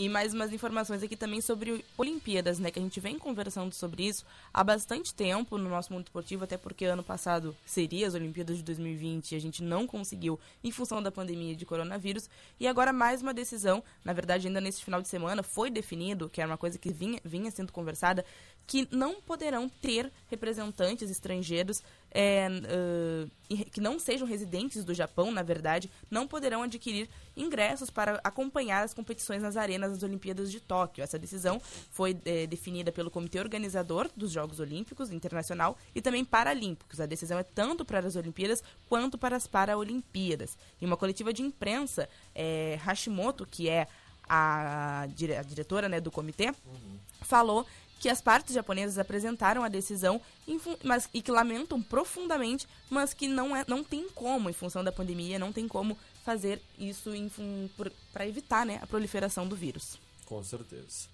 E 0.00 0.08
mais 0.08 0.32
umas 0.32 0.50
informações 0.50 1.02
aqui 1.02 1.14
também 1.14 1.42
sobre 1.42 1.84
Olimpíadas, 1.98 2.58
né? 2.58 2.70
Que 2.70 2.78
a 2.78 2.82
gente 2.82 2.98
vem 3.00 3.18
conversando 3.18 3.70
sobre 3.74 4.06
isso 4.06 4.24
há 4.50 4.64
bastante 4.64 5.12
tempo 5.12 5.58
no 5.58 5.68
nosso 5.68 5.92
mundo 5.92 6.06
esportivo, 6.06 6.44
até 6.44 6.56
porque 6.56 6.86
ano 6.86 7.02
passado 7.02 7.54
seria 7.66 8.06
as 8.06 8.14
Olimpíadas 8.14 8.56
de 8.56 8.62
2020 8.62 9.32
e 9.32 9.36
a 9.36 9.38
gente 9.38 9.62
não 9.62 9.86
conseguiu 9.86 10.40
em 10.64 10.70
função 10.70 11.02
da 11.02 11.12
pandemia 11.12 11.54
de 11.54 11.66
coronavírus. 11.66 12.30
E 12.58 12.66
agora 12.66 12.94
mais 12.94 13.20
uma 13.20 13.34
decisão, 13.34 13.84
na 14.02 14.14
verdade 14.14 14.46
ainda 14.46 14.58
nesse 14.58 14.82
final 14.82 15.02
de 15.02 15.08
semana 15.08 15.42
foi 15.42 15.68
definido, 15.68 16.30
que 16.30 16.40
era 16.40 16.50
uma 16.50 16.56
coisa 16.56 16.78
que 16.78 16.90
vinha, 16.90 17.20
vinha 17.22 17.50
sendo 17.50 17.70
conversada, 17.70 18.24
que 18.66 18.88
não 18.90 19.20
poderão 19.20 19.68
ter 19.68 20.10
representantes 20.30 21.10
estrangeiros 21.10 21.82
é, 22.10 22.48
uh, 22.48 23.30
que 23.70 23.80
não 23.80 23.98
sejam 23.98 24.26
residentes 24.26 24.84
do 24.84 24.94
Japão, 24.94 25.30
na 25.30 25.42
verdade, 25.42 25.90
não 26.10 26.26
poderão 26.26 26.62
adquirir 26.62 27.08
ingressos 27.36 27.90
para 27.90 28.20
acompanhar 28.22 28.82
as 28.82 28.94
competições 28.94 29.42
nas 29.42 29.56
arenas 29.56 29.92
das 29.92 30.02
Olimpíadas 30.02 30.50
de 30.50 30.60
Tóquio. 30.60 31.02
Essa 31.02 31.18
decisão 31.18 31.60
foi 31.90 32.16
é, 32.24 32.46
definida 32.46 32.92
pelo 32.92 33.10
Comitê 33.10 33.38
Organizador 33.38 34.08
dos 34.16 34.30
Jogos 34.30 34.60
Olímpicos 34.60 35.10
Internacional 35.10 35.76
e 35.94 36.00
também 36.00 36.24
Paralímpicos. 36.24 37.00
A 37.00 37.06
decisão 37.06 37.38
é 37.38 37.42
tanto 37.42 37.84
para 37.84 38.00
as 38.00 38.16
Olimpíadas 38.16 38.62
quanto 38.88 39.18
para 39.18 39.36
as 39.36 39.46
Paralimpíadas. 39.46 40.56
Em 40.80 40.86
uma 40.86 40.96
coletiva 40.96 41.32
de 41.32 41.42
imprensa, 41.42 42.08
é, 42.34 42.78
Hashimoto, 42.84 43.46
que 43.46 43.68
é 43.68 43.86
a, 44.28 45.08
dire 45.14 45.34
a 45.34 45.42
diretora 45.42 45.88
né, 45.88 46.00
do 46.00 46.10
comitê, 46.10 46.48
uhum. 46.48 46.98
falou 47.22 47.66
que 48.00 48.08
as 48.08 48.20
partes 48.22 48.54
japonesas 48.54 48.98
apresentaram 48.98 49.62
a 49.62 49.68
decisão 49.68 50.20
mas, 50.82 51.08
e 51.12 51.20
que 51.20 51.30
lamentam 51.30 51.80
profundamente, 51.80 52.66
mas 52.88 53.12
que 53.12 53.28
não, 53.28 53.54
é, 53.54 53.62
não 53.68 53.84
tem 53.84 54.08
como, 54.08 54.48
em 54.48 54.54
função 54.54 54.82
da 54.82 54.90
pandemia, 54.90 55.38
não 55.38 55.52
tem 55.52 55.68
como 55.68 55.96
fazer 56.24 56.60
isso 56.78 57.10
para 58.12 58.26
evitar 58.26 58.64
né, 58.64 58.80
a 58.82 58.86
proliferação 58.86 59.46
do 59.46 59.54
vírus. 59.54 59.98
Com 60.24 60.42
certeza. 60.42 61.08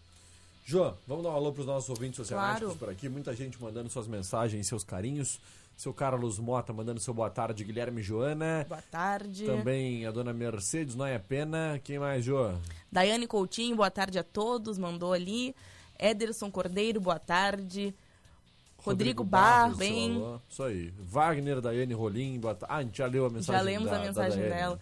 João, 0.64 0.96
vamos 1.06 1.24
dar 1.24 1.30
um 1.30 1.34
alô 1.34 1.52
para 1.52 1.60
os 1.60 1.66
nossos 1.66 1.90
ouvintes 1.90 2.16
sociais 2.16 2.58
claro. 2.58 2.76
por 2.76 2.88
aqui. 2.88 3.08
Muita 3.08 3.34
gente 3.34 3.60
mandando 3.60 3.90
suas 3.90 4.06
mensagens, 4.06 4.66
seus 4.66 4.84
carinhos. 4.84 5.40
Seu 5.76 5.92
Carlos 5.92 6.38
Mota 6.38 6.72
mandando 6.72 7.00
seu 7.00 7.12
boa 7.12 7.28
tarde, 7.28 7.62
Guilherme 7.62 8.02
Joana. 8.02 8.64
Boa 8.66 8.80
tarde. 8.80 9.44
Também 9.44 10.06
a 10.06 10.10
dona 10.10 10.32
Mercedes, 10.32 10.94
não 10.94 11.04
é 11.04 11.18
pena. 11.18 11.78
Quem 11.84 11.98
mais, 11.98 12.24
João? 12.24 12.58
Daiane 12.90 13.26
Coutinho, 13.26 13.76
boa 13.76 13.90
tarde 13.90 14.18
a 14.18 14.24
todos, 14.24 14.78
mandou 14.78 15.12
ali. 15.12 15.54
Ederson 15.98 16.50
Cordeiro, 16.50 17.00
boa 17.00 17.18
tarde. 17.18 17.94
Rodrigo, 18.78 19.22
Rodrigo 19.22 19.24
Bar, 19.24 19.74
bem. 19.74 20.22
Isso 20.48 20.62
aí. 20.62 20.92
Wagner, 20.98 21.60
Daiane 21.60 21.94
Rolim, 21.94 22.38
boa 22.38 22.54
tarde. 22.54 22.74
Ah, 22.74 22.78
a 22.78 22.82
gente 22.82 22.98
já 22.98 23.06
leu 23.06 23.26
a 23.26 23.30
mensagem 23.30 23.60
Já 23.60 23.64
lemos 23.64 23.90
da, 23.90 23.96
a 23.96 24.00
mensagem 24.00 24.42
dela. 24.42 24.78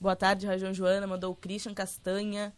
Boa 0.00 0.16
tarde, 0.16 0.46
Rajão 0.46 0.72
Joana, 0.72 1.06
mandou 1.06 1.32
o 1.32 1.36
Christian 1.36 1.74
Castanha. 1.74 2.52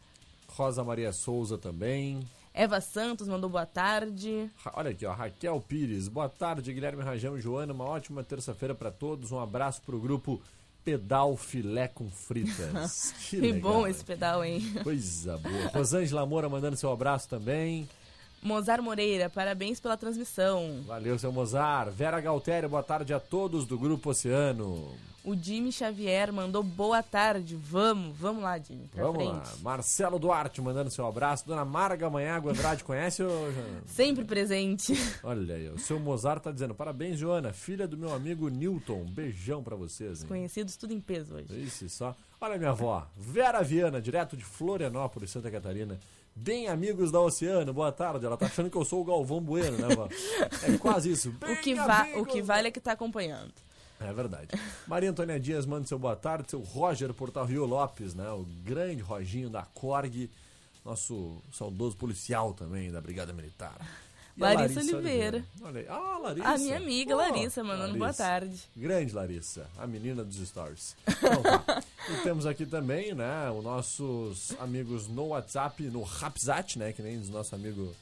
Rosa 0.49 0.85
Maria 0.85 1.13
Souza 1.13 1.57
também. 1.57 2.21
Eva 2.53 2.81
Santos 2.81 3.29
mandou 3.29 3.49
boa 3.49 3.65
tarde. 3.65 4.51
Olha 4.75 4.91
aqui, 4.91 5.07
ó, 5.07 5.13
Raquel 5.13 5.61
Pires. 5.61 6.09
Boa 6.09 6.29
tarde, 6.29 6.73
Guilherme 6.73 7.03
Rajão 7.03 7.39
e 7.39 7.41
Joana. 7.41 7.73
Uma 7.73 7.85
ótima 7.85 8.23
terça-feira 8.23 8.75
para 8.75 8.91
todos. 8.91 9.33
Um 9.33 9.39
abraço 9.39 9.81
pro 9.83 10.01
grupo 10.01 10.43
pedal 10.91 11.37
filé 11.37 11.89
com 11.89 12.09
fritas. 12.11 13.15
Que, 13.31 13.41
que 13.41 13.53
bom 13.53 13.87
esse 13.87 14.05
pedal, 14.05 14.45
hein? 14.45 14.61
Coisa 14.83 15.39
boa. 15.39 15.69
Rosângela 15.69 16.27
Moura 16.27 16.49
mandando 16.49 16.77
seu 16.77 16.91
abraço 16.91 17.29
também. 17.29 17.89
Mozar 18.43 18.81
Moreira, 18.81 19.29
parabéns 19.29 19.79
pela 19.79 19.97
transmissão. 19.97 20.83
Valeu, 20.87 21.19
seu 21.19 21.31
Mozar. 21.31 21.91
Vera 21.91 22.21
Galtério, 22.21 22.69
boa 22.69 22.83
tarde 22.83 23.13
a 23.13 23.21
todos 23.21 23.67
do 23.67 23.79
Grupo 23.79 24.11
Oceano. 24.11 24.95
O 25.23 25.37
Jimmy 25.37 25.71
Xavier 25.71 26.33
mandou 26.33 26.63
boa 26.63 27.03
tarde. 27.03 27.55
Vamos, 27.55 28.17
vamos 28.17 28.43
lá, 28.43 28.59
Jimmy. 28.59 28.89
vamos 28.95 29.17
frente. 29.17 29.31
lá. 29.33 29.57
Marcelo 29.63 30.19
Duarte 30.19 30.63
mandando 30.63 30.91
seu 30.91 31.07
abraço. 31.07 31.47
Dona 31.47 31.63
Marga 31.63 32.09
Manhago 32.09 32.49
Andrade, 32.49 32.83
conhece 32.83 33.23
o 33.23 33.29
Sempre 33.85 34.25
presente. 34.25 34.95
Olha 35.23 35.57
aí, 35.57 35.69
o 35.69 35.79
seu 35.79 36.01
Mozart 36.01 36.43
tá 36.43 36.51
dizendo: 36.51 36.75
parabéns, 36.75 37.19
Joana, 37.19 37.53
filha 37.53 37.87
do 37.87 37.99
meu 37.99 38.15
amigo 38.15 38.49
Newton. 38.49 39.05
Beijão 39.05 39.63
para 39.63 39.77
vocês. 39.77 40.23
Hein? 40.23 40.29
Conhecidos 40.29 40.77
tudo 40.79 40.95
em 40.95 41.01
peso 41.01 41.35
hoje. 41.35 41.55
Isso, 41.63 41.87
só. 41.91 42.17
Olha 42.43 42.57
minha 42.57 42.71
avó, 42.71 43.07
Vera 43.15 43.61
Viana, 43.63 44.01
direto 44.01 44.35
de 44.35 44.43
Florianópolis, 44.43 45.31
Santa 45.31 45.51
Catarina. 45.51 46.01
Bem 46.35 46.69
amigos 46.69 47.13
da 47.13 47.21
Oceano, 47.21 47.71
boa 47.71 47.93
tarde. 47.93 48.25
Ela 48.25 48.35
tá 48.35 48.47
achando 48.47 48.71
que 48.71 48.77
eu 48.79 48.85
sou 48.85 49.03
o 49.03 49.05
Galvão 49.05 49.43
Bueno, 49.43 49.77
né, 49.77 49.95
vó? 49.95 50.09
É 50.63 50.79
quase 50.79 51.13
isso. 51.13 51.29
o, 51.29 51.57
que 51.57 51.75
va 51.75 52.07
o 52.17 52.25
que 52.25 52.41
vale 52.41 52.69
é 52.69 52.71
que 52.71 52.81
tá 52.81 52.93
acompanhando. 52.93 53.53
É 54.01 54.11
verdade. 54.15 54.49
Maria 54.87 55.11
Antônia 55.11 55.39
Dias 55.39 55.67
manda 55.67 55.87
seu 55.87 55.99
boa 55.99 56.17
tarde, 56.17 56.51
seu 56.51 56.61
Roger 56.61 57.13
Portal 57.13 57.45
Rio 57.45 57.67
Lopes, 57.67 58.15
né? 58.15 58.31
O 58.31 58.47
grande 58.65 59.03
Roginho 59.03 59.51
da 59.51 59.67
Corg, 59.75 60.31
nosso 60.83 61.43
saudoso 61.53 61.95
policial 61.99 62.55
também 62.55 62.91
da 62.91 63.03
Brigada 63.03 63.35
Militar. 63.35 63.77
Larissa, 64.41 64.81
Larissa, 64.81 64.97
Oliveira. 64.97 65.45
Olha 65.63 65.81
aí. 65.81 65.87
Ah, 65.89 66.19
Larissa. 66.19 66.49
A 66.49 66.59
minha 66.59 66.77
amiga 66.77 67.15
oh, 67.15 67.19
Larissa, 67.19 67.63
mandando 67.63 67.99
Larissa. 67.99 67.99
boa 67.99 68.13
tarde. 68.13 68.61
Grande 68.77 69.15
Larissa, 69.15 69.67
a 69.79 69.87
menina 69.87 70.25
dos 70.25 70.37
stories. 70.49 70.97
Então, 71.21 71.43
tá. 71.43 71.83
e 72.09 72.23
temos 72.23 72.47
aqui 72.47 72.65
também, 72.65 73.15
né, 73.15 73.51
os 73.51 73.63
nossos 73.63 74.53
amigos 74.59 75.07
no 75.07 75.29
WhatsApp, 75.29 75.83
no 75.85 76.03
Rapzat, 76.03 76.79
né, 76.79 76.93
que 76.93 77.03
nem 77.03 77.19
os 77.19 77.29
nossos 77.29 77.53
amigos 77.53 77.95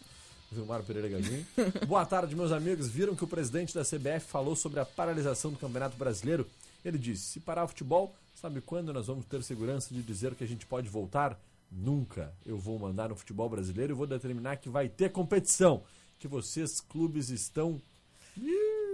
Vilmar 0.50 0.82
Pereira 0.82 1.08
Galinho. 1.08 1.46
Boa 1.86 2.06
tarde, 2.06 2.34
meus 2.34 2.52
amigos. 2.52 2.88
Viram 2.88 3.14
que 3.14 3.24
o 3.24 3.26
presidente 3.26 3.74
da 3.74 3.82
CBF 3.82 4.26
falou 4.26 4.56
sobre 4.56 4.80
a 4.80 4.84
paralisação 4.84 5.50
do 5.50 5.58
Campeonato 5.58 5.96
Brasileiro? 5.96 6.46
Ele 6.84 6.96
disse: 6.96 7.24
se 7.24 7.40
parar 7.40 7.64
o 7.64 7.68
futebol, 7.68 8.14
sabe 8.34 8.60
quando 8.60 8.92
nós 8.92 9.06
vamos 9.06 9.26
ter 9.26 9.42
segurança 9.42 9.92
de 9.92 10.02
dizer 10.02 10.34
que 10.34 10.44
a 10.44 10.48
gente 10.48 10.64
pode 10.64 10.88
voltar? 10.88 11.38
Nunca 11.70 12.32
eu 12.46 12.56
vou 12.56 12.78
mandar 12.78 13.10
no 13.10 13.16
futebol 13.16 13.46
brasileiro 13.48 13.92
e 13.92 13.96
vou 13.96 14.06
determinar 14.06 14.56
que 14.56 14.70
vai 14.70 14.88
ter 14.88 15.10
competição. 15.10 15.82
Que 16.18 16.26
vocês, 16.28 16.80
clubes, 16.80 17.28
estão. 17.30 17.80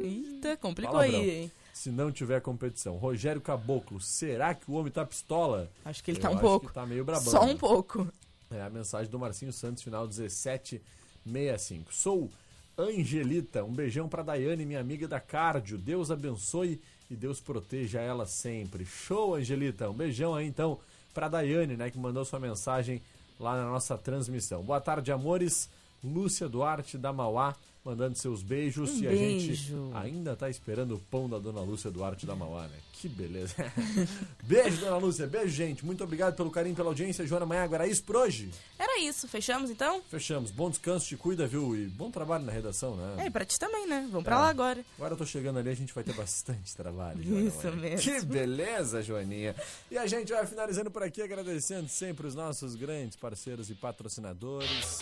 Eita, 0.01 0.57
complicou 0.57 0.95
Palavrão. 0.95 1.21
aí, 1.21 1.31
hein? 1.31 1.53
se 1.73 1.91
não 1.91 2.13
tiver 2.13 2.41
competição. 2.41 2.97
Rogério 2.97 3.41
Caboclo, 3.41 4.01
será 4.01 4.55
que 4.55 4.71
o 4.71 4.75
homem 4.75 4.93
tá 4.93 5.05
pistola? 5.05 5.69
Acho 5.85 6.03
que 6.05 6.11
ele 6.13 6.19
Eu 6.19 6.23
tá 6.23 6.31
um 6.31 6.39
pouco. 6.39 6.73
tá 6.73 6.87
meio 6.87 7.05
brabão. 7.05 7.31
Só 7.33 7.45
um 7.45 7.57
pouco. 7.57 8.07
É 8.51 8.63
a 8.63 8.71
mensagem 8.71 9.11
do 9.11 9.19
Marcinho 9.19 9.53
Santos, 9.53 9.83
final 9.83 10.05
1765. 10.07 11.93
Sou 11.93 12.31
Angelita, 12.79 13.65
um 13.65 13.73
beijão 13.73 14.09
pra 14.09 14.23
Daiane, 14.23 14.65
minha 14.65 14.81
amiga 14.81 15.09
da 15.09 15.19
Cardio. 15.21 15.77
Deus 15.79 16.11
abençoe 16.11 16.81
e 17.11 17.17
Deus 17.17 17.41
proteja 17.41 18.01
ela 18.01 18.27
sempre. 18.27 18.85
Show, 18.85 19.35
Angelita. 19.35 19.91
Um 19.91 19.95
beijão 19.95 20.35
aí 20.35 20.47
então 20.47 20.79
pra 21.13 21.29
Daiane, 21.29 21.77
né, 21.77 21.91
que 21.91 21.99
mandou 21.99 22.25
sua 22.25 22.39
mensagem 22.41 23.03
lá 23.39 23.57
na 23.57 23.69
nossa 23.69 23.99
transmissão. 23.99 24.63
Boa 24.63 24.81
tarde, 24.81 25.11
amores. 25.11 25.69
Lúcia 26.05 26.49
Duarte 26.49 26.99
da 26.99 27.13
Mauá 27.13 27.57
mandando 27.85 28.17
seus 28.17 28.43
beijos 28.43 28.93
Um 28.93 29.03
e 29.03 29.07
a 29.07 29.11
beijo. 29.11 29.55
gente 29.55 29.75
ainda 29.95 30.35
tá 30.35 30.49
esperando 30.49 30.95
o 30.95 30.99
pão 30.99 31.29
da 31.29 31.39
dona 31.39 31.61
Lúcia 31.61 31.91
Duarte 31.91 32.25
da 32.25 32.35
Mauá, 32.35 32.63
né? 32.67 32.79
Que 32.95 33.07
beleza. 33.09 33.55
beijo, 34.43 34.81
dona 34.81 34.97
Lúcia. 34.97 35.27
Beijo, 35.27 35.51
gente. 35.55 35.85
Muito 35.85 36.03
obrigado 36.03 36.35
pelo 36.35 36.51
carinho, 36.51 36.75
pela 36.75 36.89
audiência. 36.89 37.27
Joana 37.27 37.45
Maiago, 37.45 37.75
era 37.75 37.87
isso 37.87 38.03
por 38.03 38.17
hoje? 38.17 38.51
Era 38.79 38.99
isso, 39.01 39.29
fechamos 39.29 39.69
então? 39.69 40.01
Fechamos. 40.09 40.51
Bom 40.51 40.71
descanso, 40.71 41.07
te 41.07 41.15
cuida, 41.17 41.47
viu? 41.47 41.77
E 41.77 41.87
bom 41.87 42.11
trabalho 42.11 42.45
na 42.47 42.53
redação, 42.53 42.97
né? 42.97 43.25
É, 43.25 43.27
e 43.27 43.31
pra 43.31 43.45
ti 43.45 43.59
também, 43.59 43.87
né? 43.87 44.09
Vamos 44.11 44.25
pra 44.25 44.37
É. 44.37 44.39
lá 44.39 44.49
agora. 44.49 44.83
Agora 44.97 45.13
eu 45.13 45.19
tô 45.19 45.27
chegando 45.27 45.59
ali, 45.59 45.69
a 45.69 45.75
gente 45.77 45.93
vai 45.93 46.03
ter 46.03 46.15
bastante 46.15 46.73
trabalho. 46.77 47.23
Joana 47.23 47.49
Isso 47.49 47.57
Maiago. 47.59 47.77
mesmo. 47.83 48.13
Que 48.13 48.25
beleza, 48.25 49.03
Joaninha. 49.03 49.55
E 49.91 49.99
a 49.99 50.07
gente 50.07 50.33
vai 50.33 50.47
finalizando 50.47 50.91
por 50.91 51.03
aqui, 51.03 51.21
agradecendo 51.21 51.89
sempre 51.91 52.27
os 52.27 52.35
nossos 52.35 52.75
grandes 52.77 53.15
parceiros 53.17 53.69
e 53.69 53.75
patrocinadores, 53.75 55.01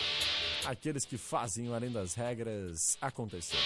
aqueles 0.66 1.04
que 1.04 1.16
fazem 1.16 1.68
o 1.68 1.74
Além 1.74 1.90
das 1.90 2.14
Regras 2.14 2.96
acontecer. 3.00 3.56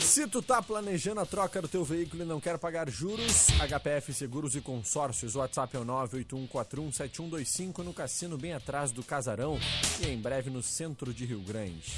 Se 0.00 0.26
tu 0.26 0.40
tá 0.40 0.62
planejando 0.62 1.20
a 1.20 1.26
troca 1.26 1.60
do 1.60 1.68
teu 1.68 1.84
veículo 1.84 2.22
e 2.22 2.26
não 2.26 2.40
quer 2.40 2.56
pagar 2.58 2.88
juros, 2.88 3.48
HPF 3.58 4.14
Seguros 4.14 4.54
e 4.54 4.60
Consórcios, 4.60 5.34
o 5.34 5.40
WhatsApp 5.40 5.76
é 5.76 5.80
o 5.80 5.84
981417125 5.84 7.78
no 7.78 7.92
cassino 7.92 8.38
bem 8.38 8.52
atrás 8.52 8.92
do 8.92 9.02
Casarão 9.02 9.58
e 10.00 10.06
em 10.08 10.16
breve 10.18 10.48
no 10.48 10.62
centro 10.62 11.12
de 11.12 11.26
Rio 11.26 11.40
Grande. 11.40 11.92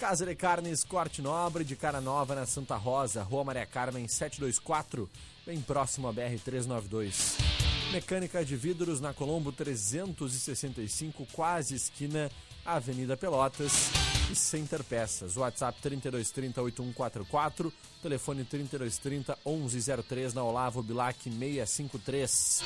Casa 0.00 0.24
de 0.24 0.34
Carnes 0.34 0.82
Corte 0.84 1.20
Nobre 1.22 1.64
de 1.64 1.76
Cara 1.76 2.00
Nova 2.00 2.34
na 2.34 2.46
Santa 2.46 2.76
Rosa, 2.76 3.22
Rua 3.22 3.44
Maria 3.44 3.66
Carmen 3.66 4.08
724, 4.08 5.08
bem 5.46 5.60
próximo 5.60 6.08
à 6.08 6.12
BR 6.12 6.38
392. 6.42 7.71
Mecânica 7.92 8.42
de 8.42 8.56
vidros 8.56 9.02
na 9.02 9.12
Colombo 9.12 9.52
365, 9.52 11.26
quase 11.30 11.74
esquina 11.74 12.30
Avenida 12.64 13.18
Pelotas 13.18 13.90
e 14.30 14.34
Center 14.34 14.82
Peças. 14.82 15.36
WhatsApp 15.36 15.78
3230-8144, 15.82 17.70
telefone 18.00 18.46
3230-1103 18.46 20.32
na 20.32 20.42
Olavo 20.42 20.82
Bilac 20.82 21.22
653. 21.22 22.62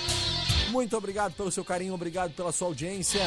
Muito 0.71 0.97
obrigado 0.97 1.35
pelo 1.35 1.51
seu 1.51 1.65
carinho, 1.65 1.95
obrigado 1.95 2.33
pela 2.33 2.53
sua 2.53 2.69
audiência. 2.69 3.23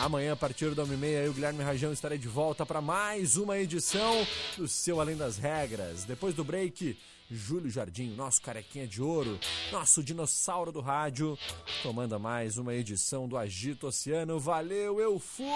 Amanhã, 0.00 0.32
a 0.32 0.36
partir 0.36 0.74
da 0.74 0.86
1h30, 0.86 1.04
eu, 1.26 1.34
Guilherme 1.34 1.62
Rajão, 1.62 1.92
estarei 1.92 2.16
de 2.16 2.28
volta 2.28 2.64
para 2.64 2.80
mais 2.80 3.36
uma 3.36 3.58
edição 3.58 4.26
do 4.56 4.66
seu 4.66 5.02
Além 5.02 5.18
das 5.18 5.36
Regras. 5.36 6.04
Depois 6.04 6.34
do 6.34 6.44
break, 6.44 6.96
Júlio 7.30 7.70
Jardim, 7.70 8.14
nosso 8.14 8.42
carequinha 8.42 8.86
de 8.86 9.02
ouro, 9.02 9.38
nosso 9.70 10.02
dinossauro 10.02 10.70
do 10.70 10.80
rádio, 10.80 11.38
comanda 11.82 12.18
mais 12.18 12.58
uma 12.58 12.74
edição 12.74 13.26
do 13.26 13.36
Agito 13.36 13.86
Oceano. 13.86 14.38
Valeu, 14.38 15.00
eu 15.00 15.18
fui! 15.18 15.46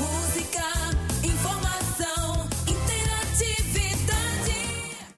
Música 0.00 1.05